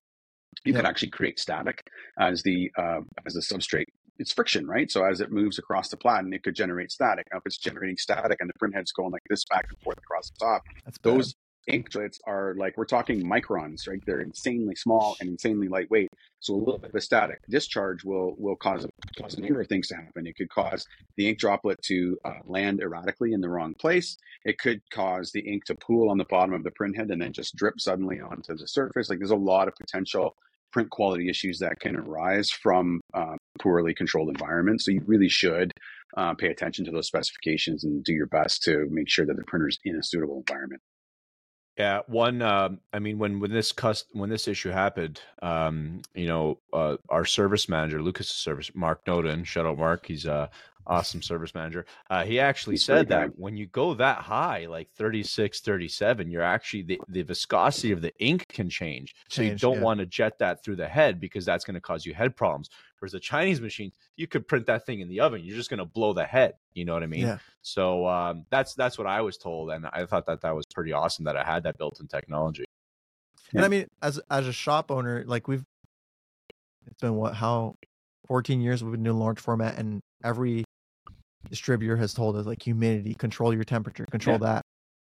[0.64, 0.78] You Yeah.
[0.80, 1.80] could actually create static
[2.18, 3.86] as the uh, as the substrate.
[4.18, 4.90] It's friction, right?
[4.90, 7.26] So as it moves across the platen, it could generate static.
[7.32, 9.96] Now, if it's generating static and the print head's going like this back and forth
[9.98, 11.34] across the top, That's those
[11.70, 14.00] inklets are like we're talking microns, right?
[14.06, 16.08] They're insanely small and insanely lightweight.
[16.40, 18.88] So a little bit of a static discharge will will cause a,
[19.20, 20.26] cause a number of things to happen.
[20.26, 24.16] It could cause the ink droplet to uh, land erratically in the wrong place.
[24.44, 27.32] It could cause the ink to pool on the bottom of the printhead and then
[27.32, 29.10] just drip suddenly onto the surface.
[29.10, 30.36] Like there's a lot of potential
[30.72, 34.84] print quality issues that can arise from uh, poorly controlled environments.
[34.84, 35.72] So you really should
[36.16, 39.44] uh, pay attention to those specifications and do your best to make sure that the
[39.44, 40.80] printer's in a suitable environment.
[41.80, 42.42] Yeah, one.
[42.42, 46.98] Um, I mean, when when this cust when this issue happened, um, you know, uh,
[47.08, 50.50] our service manager, Lucas' service, Mark Noden, shout out Mark, he's a
[50.90, 51.86] awesome service manager.
[52.10, 56.42] Uh, he actually He's said that when you go that high, like 36, 37, you're
[56.42, 59.14] actually the, the viscosity of the ink can change.
[59.28, 59.82] So you don't yeah.
[59.82, 62.68] want to jet that through the head because that's going to cause you head problems.
[62.98, 65.78] Whereas the Chinese machines, you could print that thing in the oven, you're just going
[65.78, 66.54] to blow the head.
[66.74, 67.22] You know what I mean?
[67.22, 67.38] yeah.
[67.62, 70.92] So um, that's that's what I was told, and I thought that that was pretty
[70.92, 72.64] awesome that I had that built-in technology.
[73.52, 73.66] And Yeah.
[73.66, 75.64] I mean, as as a shop owner, like we've
[76.86, 77.76] it's been what how
[78.26, 80.64] 14 years we've been doing large format, and every
[81.48, 84.64] distributor has told us like humidity, control your temperature, control that.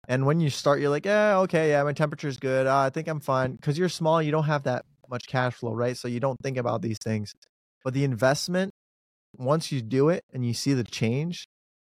[0.09, 2.67] And when you start, you're like, yeah, okay, yeah, my temperature's good.
[2.67, 4.23] Uh, I think I'm fine because you're small.
[4.23, 5.97] You don't have that much cash flow, right?
[5.97, 7.33] So you don't think about these things.
[7.85, 8.73] But the investment,
[9.37, 11.47] once you do it and you see the change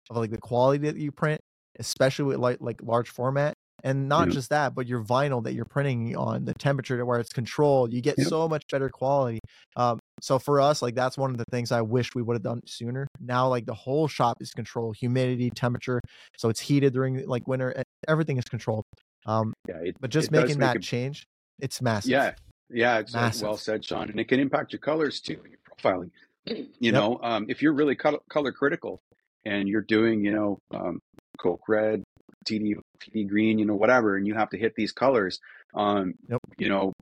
[0.09, 1.41] of like the quality that you print,
[1.79, 4.31] especially with like like large format, And not Yeah.
[4.31, 7.93] just that, but your vinyl that you're printing on, the temperature to where it's controlled,
[7.93, 8.33] you get Yep.
[8.33, 9.39] so much better quality.
[9.77, 12.43] Um, so for us, like that's one of the things I wish we would have
[12.43, 13.07] done sooner.
[13.19, 16.01] Now, like the whole shop is controlled, humidity, temperature,
[16.37, 17.83] so it's heated during like winter.
[18.07, 18.85] Everything is controlled.
[19.25, 21.25] Um, Yeah, it, but just making that a- change,
[21.59, 22.11] it's massive.
[22.11, 22.33] Yeah,
[22.69, 26.11] yeah, it's uh, well said, Sean, and it can impact your colors too, your profiling.
[26.45, 26.93] You Yep.
[26.93, 29.01] know, um, if you're really color, color critical
[29.45, 30.99] and you're doing, you know, um,
[31.37, 32.03] Coke red,
[32.45, 35.39] TD, TD green, you know, whatever, and you have to hit these colors,
[35.75, 36.39] um, Yep.
[36.57, 36.93] you know,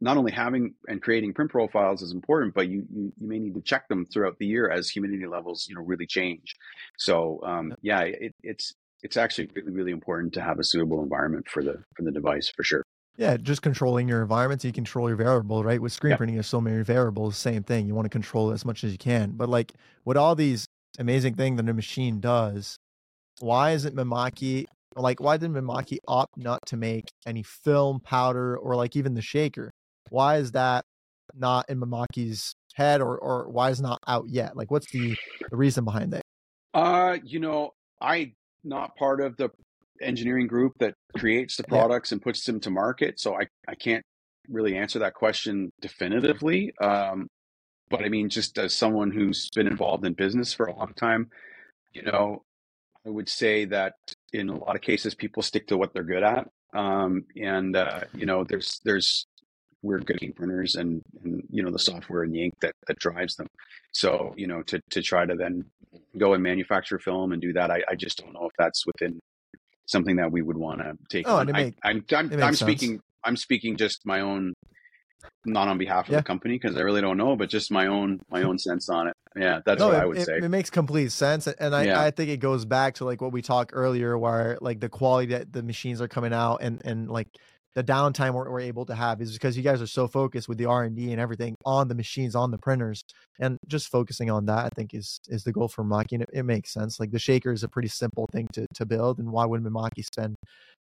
[0.00, 3.54] not only having and creating print profiles is important, but you, you you may need
[3.54, 6.54] to check them throughout the year as humidity levels, you know, really change.
[6.98, 11.48] So, um, yeah, it, it's it's actually really really important to have a suitable environment
[11.48, 12.82] for the for the device for sure.
[13.16, 15.80] Yeah, just controlling your environment so you control your variable, right?
[15.80, 16.16] With screen Yeah.
[16.16, 17.86] printing, there's so many variables, same thing.
[17.86, 19.32] You want to control as much as you can.
[19.32, 19.72] But like
[20.04, 20.66] with all these
[20.98, 22.76] amazing things that a machine does,
[23.40, 24.66] why isn't Mimaki
[24.96, 29.22] like why didn't Mimaki opt not to make any film, powder, or like even the
[29.22, 29.70] shaker?
[30.10, 30.84] Why is that
[31.34, 34.56] not in Mimaki's head or or why is it not out yet?
[34.56, 35.16] Like what's the,
[35.50, 36.22] the reason behind that?
[36.74, 38.32] Uh, you know, I
[38.64, 39.50] not part of the
[40.00, 41.86] engineering group that creates the Yeah.
[41.86, 44.04] products and puts them to market, so I I can't
[44.48, 46.72] really answer that question definitively.
[46.78, 47.28] Um,
[47.88, 51.30] but I mean, just as someone who's been involved in business for a long time,
[51.92, 52.42] you know,
[53.06, 53.94] I would say that
[54.32, 56.48] in a lot of cases, people stick to what they're good at.
[56.74, 59.26] Um, and uh, you know, there's there's
[59.82, 62.98] we're good ink printers and and you know the software and the ink that that
[62.98, 63.46] drives them.
[63.92, 65.64] So you know, to to try to then
[66.18, 69.18] go and manufacture film and do that, I, I just don't know if that's within
[69.86, 71.48] something that we would want to take Oh, on.
[71.48, 74.52] it I, make- I'm I'm, I'm speaking I'm speaking just my own,
[75.44, 76.18] not on behalf of Yeah.
[76.18, 79.08] the company because I really don't know, but just my own my own sense on
[79.08, 79.14] it.
[79.36, 80.38] Yeah, that's no, what it, I would it, say.
[80.38, 82.00] it makes complete sense, and I, Yeah.
[82.00, 85.32] I think it goes back to like what we talked earlier, where like the quality
[85.32, 87.28] that the machines are coming out, and and like
[87.76, 90.56] the downtime we're, we're able to have is because you guys are so focused with
[90.56, 93.04] the R and D and everything on the machines, on the printers,
[93.38, 96.30] and just focusing on that, I think is is the goal for Maki, and it,
[96.32, 96.98] it makes sense.
[96.98, 100.02] Like the shaker is a pretty simple thing to to build, and why wouldn't Maki
[100.04, 100.36] spend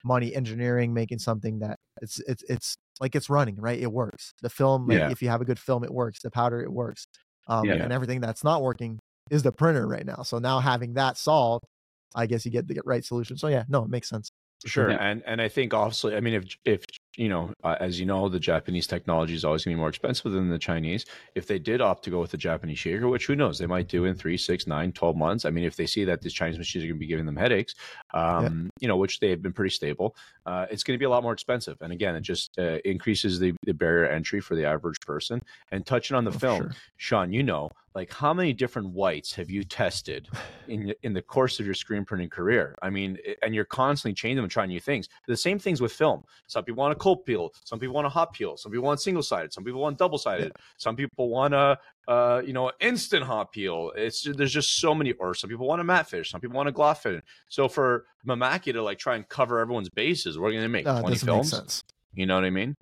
[0.05, 3.79] money engineering making something that it's it's it's like it's running right?
[3.79, 4.31] It works.
[4.43, 5.09] The film, like, Yeah.
[5.09, 6.21] if you have a good film, it works.
[6.21, 7.05] The powder, it works.
[7.47, 7.75] Um, Yeah.
[7.75, 8.99] and everything that's not working
[9.31, 10.21] is the printer right now.
[10.21, 11.65] So now having that solved,
[12.13, 13.35] I guess you get the right solution.
[13.37, 14.29] So yeah, no, it makes sense.
[14.65, 14.97] Sure, Yeah.
[14.97, 16.85] and and I think obviously, I mean, if if
[17.15, 19.89] you know, uh, as you know, the Japanese technology is always going to be more
[19.89, 21.05] expensive than the Chinese.
[21.35, 23.87] If they did opt to go with the Japanese shaker, which who knows, they might
[23.87, 25.45] do in three, six, nine, 12 months.
[25.45, 27.35] I mean, if they see that these Chinese machines are going to be giving them
[27.35, 27.75] headaches,
[28.15, 30.15] um, you know, which they have been pretty stable,
[30.47, 31.77] uh, it's going to be a lot more expensive.
[31.81, 35.39] And again, it just uh, increases the, the barrier entry for the average person.
[35.71, 36.71] And touching on the Oh, film, sure.
[36.97, 40.27] Sean, you know, like how many different whites have you tested
[40.67, 42.75] in in the course of your screen printing career?
[42.81, 45.09] I mean, and you're constantly changing them and trying new things.
[45.27, 46.23] The same things with film.
[46.47, 48.99] Some people want a cold peel, some people want a hot peel, some people want
[48.99, 51.77] single sided, some people want double sided, some people want a
[52.07, 53.91] uh, you know instant hot peel.
[53.95, 56.69] It's there's just so many, or some people want a matte finish, some people want
[56.69, 57.23] a gloss finish.
[57.49, 61.01] So for Mimaki to like try and cover everyone's bases, we're going to make 20
[61.03, 61.83] doesn't films.
[62.15, 62.75] You know what I mean?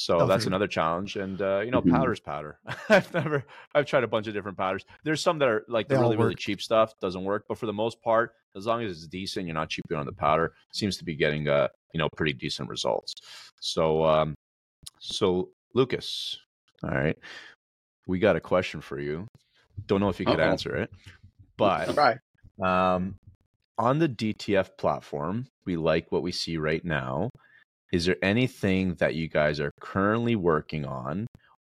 [0.00, 1.16] So No, that's another challenge.
[1.16, 1.90] And uh, you know, Mhm.
[1.90, 2.60] powder's powder.
[2.88, 3.44] I've never
[3.74, 4.84] I've tried a bunch of different powders.
[5.02, 7.58] There's some that are like the They all really, really cheap stuff doesn't work, but
[7.58, 10.52] for the most part, as long as it's decent, you're not cheaping on the powder,
[10.72, 13.14] seems to be getting uh, you know, pretty decent results.
[13.60, 14.34] So um
[15.00, 16.38] so Lucas,
[16.84, 17.18] all right.
[18.06, 19.26] We got a question for you.
[19.86, 20.50] Don't know if you could Uh-oh.
[20.52, 20.90] answer it,
[21.56, 22.18] but Right.
[22.62, 23.16] um,
[23.78, 27.30] on the DTF platform, we like what we see right now.
[27.92, 31.26] Is there anything that you guys are currently working on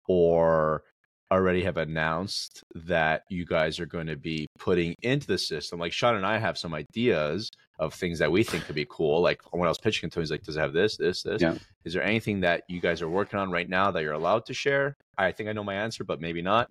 [0.07, 0.83] or
[1.29, 5.79] already have announced that you guys are going to be putting into the system?
[5.79, 9.21] Like Sean and I have some ideas of things that we think could be cool.
[9.21, 11.21] Like when I was pitching it to him, he's like, does it have this, this,
[11.21, 11.41] this?
[11.41, 11.55] Yeah.
[11.85, 14.53] Is there anything that you guys are working on right now that you're allowed to
[14.53, 14.95] share?
[15.17, 16.69] I think I know my answer, but maybe not.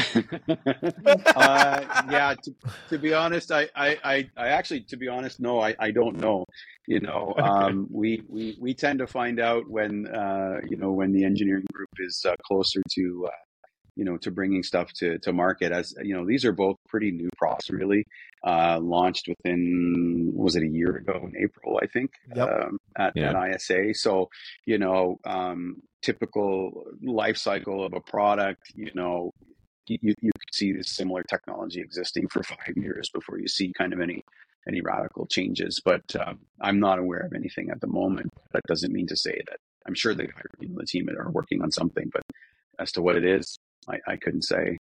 [1.36, 2.54] uh, yeah, to,
[2.88, 6.16] to be honest, I, I, I, I actually, to be honest, no, I, I don't
[6.18, 6.44] know.
[6.86, 11.12] You know, um, we, we, we tend to find out when, uh, you know, when
[11.12, 13.30] the engineering group is uh, closer to, uh,
[13.96, 15.72] you know, to bringing stuff to, to market.
[15.72, 18.04] As you know, these are both pretty new products, really.
[18.46, 22.48] Uh, launched within was it a year ago in April, I think, Yep.
[22.48, 23.38] um, at, Yeah.
[23.38, 23.92] at ISA.
[23.94, 24.30] So,
[24.64, 29.32] you know, um, typical life cycle of a product, you know,
[29.86, 34.00] you, you see this similar technology existing for five years before you see kind of
[34.00, 34.24] any
[34.68, 35.80] any radical changes.
[35.82, 38.32] But um, I'm not aware of anything at the moment.
[38.52, 40.28] That doesn't mean to say that I'm sure the
[40.60, 42.22] the team are working on something, but
[42.78, 43.58] as to what it is,
[43.88, 44.78] I, I couldn't say.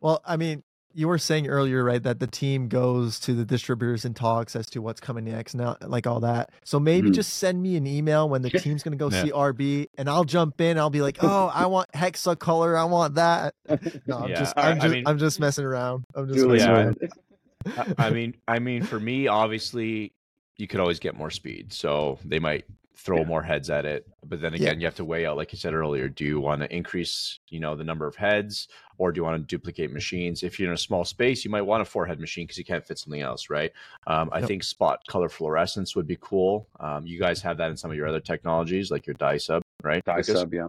[0.00, 0.62] Well, I mean,
[0.94, 4.66] you were saying earlier, right, that the team goes to the distributors and talks as
[4.70, 6.50] to what's coming next, now, like all that.
[6.64, 7.14] So maybe Mhm.
[7.14, 9.22] just send me an email when the team's gonna go Yeah.
[9.24, 10.78] see RB, and I'll jump in.
[10.78, 13.54] I'll be like, oh, I want hexa color, I want that.
[14.06, 16.04] No, I'm Yeah, just, I- I'm I just, mean- I'm just messing around.
[16.14, 16.78] I'm just Julie, messing yeah.
[17.76, 17.94] around.
[17.98, 20.12] I, I mean, I mean, for me, obviously,
[20.56, 22.64] you could always get more speed, so they might
[23.02, 23.24] throw Yeah.
[23.24, 24.06] more heads at it.
[24.24, 24.58] But then Yeah.
[24.68, 27.38] again, you have to weigh out, like you said earlier, do you want to increase,
[27.48, 30.42] you know, the number of heads, or do you want to duplicate machines?
[30.42, 32.64] If you're in a small space, you might want a four head machine because you
[32.64, 33.72] can't fit something else, right?
[34.06, 34.48] Um, I Yep.
[34.48, 36.68] think spot color fluorescence would be cool.
[36.78, 39.62] Um, you guys have that in some of your other technologies, like your dye sub,
[39.82, 40.04] right?
[40.04, 40.38] Dye Lucas?
[40.40, 40.66] sub, yeah.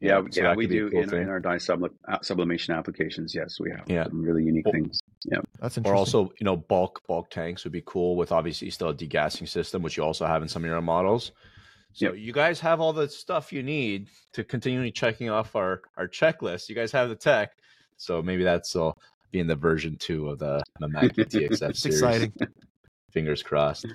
[0.00, 1.94] Yeah, Yeah, so yeah, we could be a do cool in, in our dye sublim-
[2.08, 3.34] uh, sublimation applications.
[3.34, 4.04] Yes, we have Yeah.
[4.04, 5.00] some really unique Well- things.
[5.24, 5.86] Yeah, That's interesting.
[5.86, 9.48] Or also, you know, bulk bulk tanks would be cool with obviously still a degassing
[9.48, 11.32] system, which you also have in some of your models.
[11.94, 12.16] So Yep.
[12.18, 16.68] you guys have all the stuff you need to continually checking off our our checklist.
[16.68, 17.52] You guys have the tech,
[17.96, 18.98] so maybe that's will
[19.30, 21.84] be in the version two of the Mimaki TXF it's series.
[22.02, 22.32] exciting.
[23.12, 23.86] Fingers crossed.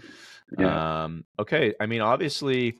[0.58, 2.78] yeah, Um, okay, I mean, obviously,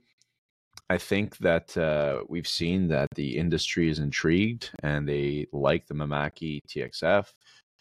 [0.90, 5.94] I think that uh, we've seen that the industry is intrigued and they like the
[5.96, 7.26] Mimaki TXF,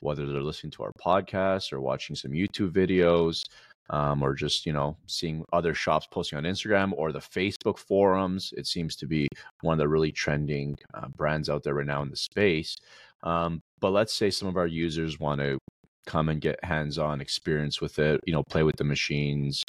[0.00, 3.44] whether they're listening to our podcast or watching some YouTube videos.
[3.90, 8.52] Um, or just you know seeing other shops posting on Instagram or the Facebook forums.
[8.56, 9.28] It seems to be
[9.62, 12.76] one of the really trending uh, brands out there right now in the space.
[13.22, 15.58] Um, but let's say some of our users want to
[16.06, 18.20] come and get hands-on experience with it.
[18.26, 19.62] You know, play with the machines.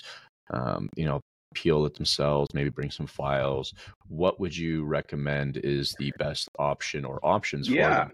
[0.51, 1.21] Um, you know,
[1.53, 2.49] peel it themselves.
[2.53, 3.73] Maybe bring some files.
[4.07, 8.11] What would you recommend is the best option or options for yeah, them?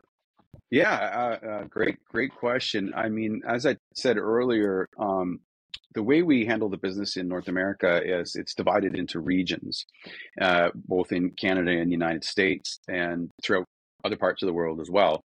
[0.71, 1.37] yeah.
[1.43, 2.93] Uh, uh, great, great question.
[2.95, 5.39] I mean, as I said earlier, um,
[5.93, 9.85] the way we handle the business in North America is it's divided into regions,
[10.41, 13.65] uh, both in Canada and the United States, and throughout
[14.03, 15.21] other parts of the world as well.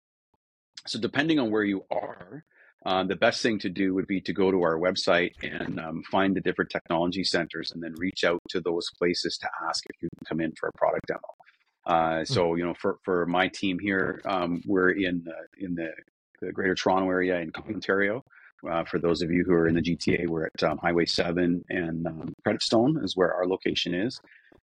[0.86, 2.44] So, depending on where you are,
[2.86, 6.02] uh, the best thing to do would be to go to our website and um,
[6.10, 10.02] find the different technology centers, and then reach out to those places to ask if
[10.02, 11.20] you can come in for a product demo.
[11.86, 15.90] Uh, so, you know, for, for my team here, um, we're in uh, in the,
[16.40, 18.22] the Greater Toronto area in Ontario.
[18.68, 21.64] Uh, for those of you who are in the GTA, we're at um, Highway 7
[21.68, 24.20] and um, Creditstone is where our location is.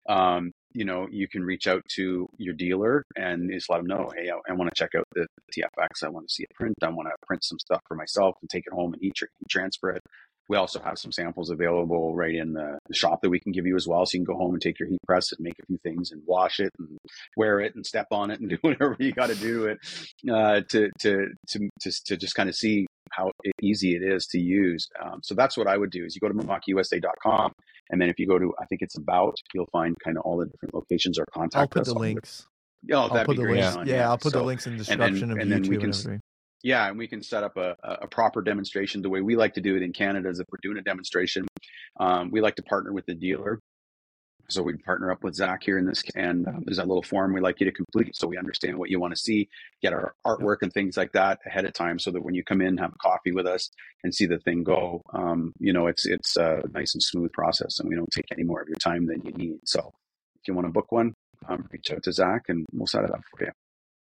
[0.08, 4.10] Um, you know, you can reach out to your dealer and just let them know,
[4.16, 6.02] hey, I, I want to check out the, the TFX.
[6.02, 6.74] I want to see it print.
[6.82, 9.26] I want to print some stuff for myself and take it home and heat, tr-
[9.38, 10.02] heat transfer it.
[10.48, 13.76] We also have some samples available right in the, shop that we can give you
[13.76, 14.06] as well.
[14.06, 16.12] So you can go home and take your heat press and make a few things
[16.12, 16.96] and wash it and
[17.36, 19.78] wear it and step on it and do whatever you got to do it
[20.30, 23.30] uh, to, to, to, to, to just kind of see how
[23.62, 24.86] easy it is to use.
[25.02, 27.52] Um, so that's what I would do is you go to MimakiUSA.com
[27.90, 30.38] and then if you go to, I think it's about, you'll find kind of all
[30.38, 32.46] the different locations or contact I'll put us the links.
[32.92, 33.76] Oh, I'll put the links.
[33.86, 36.04] Yeah, I'll put the links in the and then- description of and then we YouTube
[36.04, 36.22] can.
[36.64, 39.02] Yeah, and we can set up a, a proper demonstration.
[39.02, 41.46] The way we like to do it in Canada is if we're doing a demonstration,
[42.00, 43.60] um, we like to partner with the dealer.
[44.48, 47.34] So we partner up with Zach here in this, and um, there's that little form
[47.34, 49.48] we like you to complete, so we understand what you want to see,
[49.82, 52.60] get our artwork and things like that ahead of time, so that when you come
[52.60, 53.70] in, have a coffee with us,
[54.02, 57.78] and see the thing go, um, you know, it's it's a nice and smooth process,
[57.78, 59.60] and we don't take any more of your time than you need.
[59.64, 59.92] So
[60.40, 61.14] if you want to book one,
[61.48, 63.52] um, reach out to Zach, and we'll set it up for you.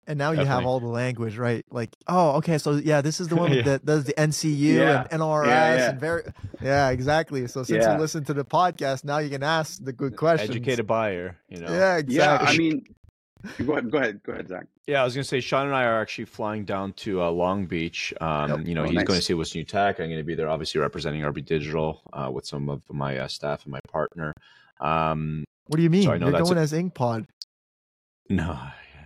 [0.06, 1.66] And now you have all the language, right?
[1.72, 3.62] Like, oh, okay, so yeah, this is the one Yeah.
[3.64, 5.08] that does the NCU Yeah.
[5.10, 5.89] and NRS Yeah, yeah.
[5.91, 6.24] and very,
[6.62, 7.47] yeah, exactly.
[7.47, 7.93] So since Yeah.
[7.93, 10.49] you listen to the podcast, now you can ask the good questions.
[10.49, 11.72] Educated buyer, you know.
[11.72, 12.16] Yeah, exactly.
[12.16, 12.86] Yeah, I mean,
[13.66, 14.68] go ahead, go ahead, go ahead, Zach.
[14.88, 17.66] Yeah, I was gonna say Sean and I are actually flying down to uh, Long
[17.66, 18.14] Beach.
[18.20, 18.68] Um, Yep.
[18.68, 20.01] You know, Oh, he's going to see what's new tech.
[20.01, 23.30] I'm going to be there, obviously representing RB Digital uh, with some of my uh,
[23.30, 24.34] staff and my partner.
[24.82, 26.04] Um, what do you mean?
[26.04, 27.26] So I know You're that's going a- as InkPod.
[28.30, 28.60] no,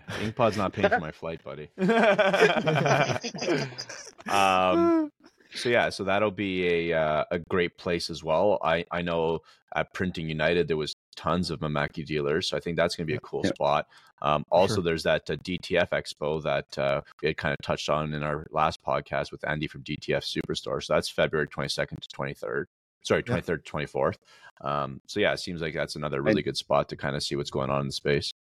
[0.08, 1.70] Inkpod's not paying for my flight, buddy.
[4.30, 5.12] um,
[5.54, 8.60] so yeah, so that'll be a uh, a great place as well.
[8.64, 9.40] I I know
[9.76, 13.12] at Printing United there was tons of Mimaki dealers, so I think that's going to
[13.12, 13.52] be a cool Yeah.
[13.54, 13.88] spot.
[14.22, 14.84] Um, also, sure.
[14.84, 18.48] there's that uh, DTF Expo that uh, we had kind of touched on in our
[18.52, 20.84] last podcast with Andy from DTF Superstore.
[20.84, 22.66] So that's February 22nd to 23rd.
[23.04, 23.36] Sorry, Yeah.
[23.36, 24.16] 23rd to 24th.
[24.62, 27.36] Um, so yeah, it seems like that's another really good spot to kind of see
[27.36, 28.32] what's going on in the space.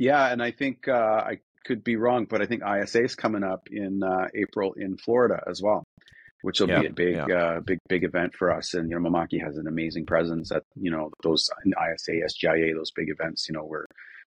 [0.00, 0.92] Yeah, and I think uh,
[1.26, 4.96] I could be wrong, but I think ISA is coming up in uh, April in
[4.96, 5.84] Florida as well,
[6.40, 7.26] which will Yeah, be a big, yeah.
[7.26, 8.72] uh, big, big event for us.
[8.72, 12.74] And you know, Mimaki has an amazing presence at you know those in ISA, SGIA,
[12.74, 13.46] those big events.
[13.46, 13.84] You know, we're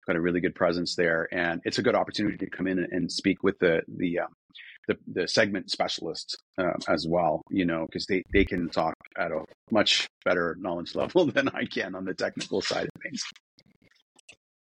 [0.06, 2.92] got a really good presence there, and it's a good opportunity to come in and,
[2.92, 4.32] and speak with the the um,
[4.88, 7.40] the, the segment specialists um, as well.
[7.48, 11.64] You know, because they they can talk at a much better knowledge level than I
[11.64, 13.24] can on the technical side of things.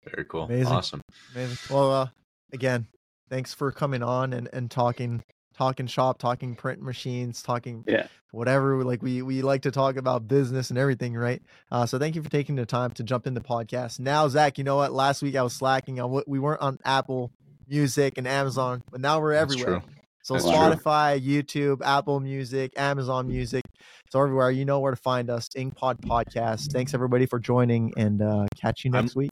[0.10, 0.44] Very cool.
[0.46, 0.68] Amazing.
[0.68, 1.02] Awesome.
[1.36, 1.58] Amazing.
[1.76, 2.08] Well, uh,
[2.54, 2.88] again,
[3.30, 5.24] thanks for coming on and, and talking
[5.58, 8.08] talking shop, talking print machines, talking Yeah.
[8.32, 8.84] whatever.
[8.84, 11.42] Like we we like to talk about business and everything, right?
[11.72, 14.00] Uh, so thank you for taking the time to jump in the podcast.
[14.00, 14.92] Now, Zach, you know what?
[14.92, 17.32] Last week I was slacking on what we weren't on Apple
[17.68, 19.82] Music and Amazon, but now we're That's everywhere.
[19.82, 19.90] true.
[20.24, 20.54] So That's true.
[20.54, 23.64] Spotify, YouTube, Apple Music, Amazon Music.
[24.12, 25.48] So everywhere, you know where to find us.
[25.50, 26.72] Inkpod Podcast.
[26.72, 29.32] Thanks everybody for joining, and uh, catch you I'm- next week.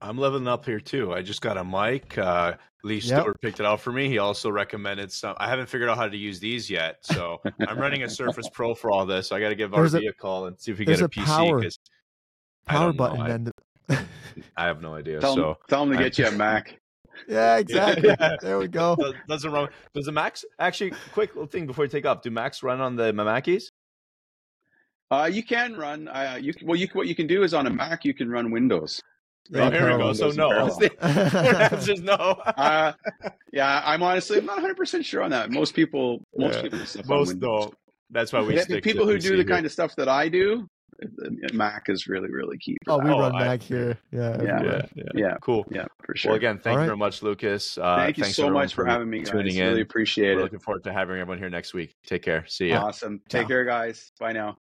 [0.00, 1.12] I'm leveling up here too.
[1.12, 2.16] I just got a mic.
[2.18, 3.02] Uh, Lee Yep.
[3.22, 4.08] Stewart picked it out for me.
[4.08, 5.34] He also recommended some.
[5.38, 8.74] I haven't figured out how to use these yet, so I'm running a Surface Pro
[8.74, 9.26] for all this.
[9.28, 11.00] So I got to give There's RB a- a, call and see if we there's
[11.00, 11.26] get a, a PC.
[11.26, 11.62] power-
[12.66, 13.16] Power don't know.
[13.16, 13.20] button.
[13.20, 13.52] I, And
[14.56, 15.18] I have no idea.
[15.20, 16.78] Tell, so them, tell them to I- get you a Mac.
[17.28, 18.10] yeah, exactly.
[18.20, 18.36] Yeah.
[18.40, 18.94] There we go.
[18.94, 19.68] Does- doesn't run.
[19.94, 20.92] Does the Macs actually?
[21.12, 22.22] Quick little thing before you take off.
[22.22, 23.64] Do Macs run on the Mimakis?
[25.10, 26.06] Uh, you can run.
[26.06, 28.30] Uh, you can, well, you what you can do is on a Mac you can
[28.30, 29.02] run Windows.
[29.54, 30.12] Oh, Yeah, here we go.
[30.12, 30.50] So no.
[30.50, 30.78] and parallel.
[31.00, 32.14] The answer is no.
[32.46, 32.92] Uh,
[33.52, 35.50] yeah, I'm honestly I'm not 100 percent sure on that.
[35.50, 36.62] Most people, most Yeah.
[36.62, 37.64] people, do stuff Most Windows.
[37.66, 37.72] no.
[38.10, 40.08] That's why we Yeah, stick people to who do the PC kind of stuff that
[40.08, 40.66] I do,
[41.52, 42.76] Mac is really really key.
[42.88, 43.04] Oh, that.
[43.06, 43.98] we Oh, run I- Mac here.
[44.12, 44.42] Yeah.
[44.42, 44.62] Yeah.
[44.62, 45.36] Yeah, yeah, Yeah.
[45.40, 45.64] Cool.
[45.70, 46.30] yeah, for sure.
[46.32, 46.86] Well, again, thank All you right.
[46.86, 47.78] very much, Lucas.
[47.78, 49.30] Uh, Thank you so much for having me, guys.
[49.30, 49.68] tuning in.
[49.68, 50.42] Really appreciate We're it.
[50.44, 51.94] looking forward to having everyone here next week.
[52.06, 52.44] Take care.
[52.48, 52.74] See you.
[52.74, 53.20] Awesome.
[53.28, 53.48] Take Ciao.
[53.48, 54.10] care, guys.
[54.20, 54.56] Bye now.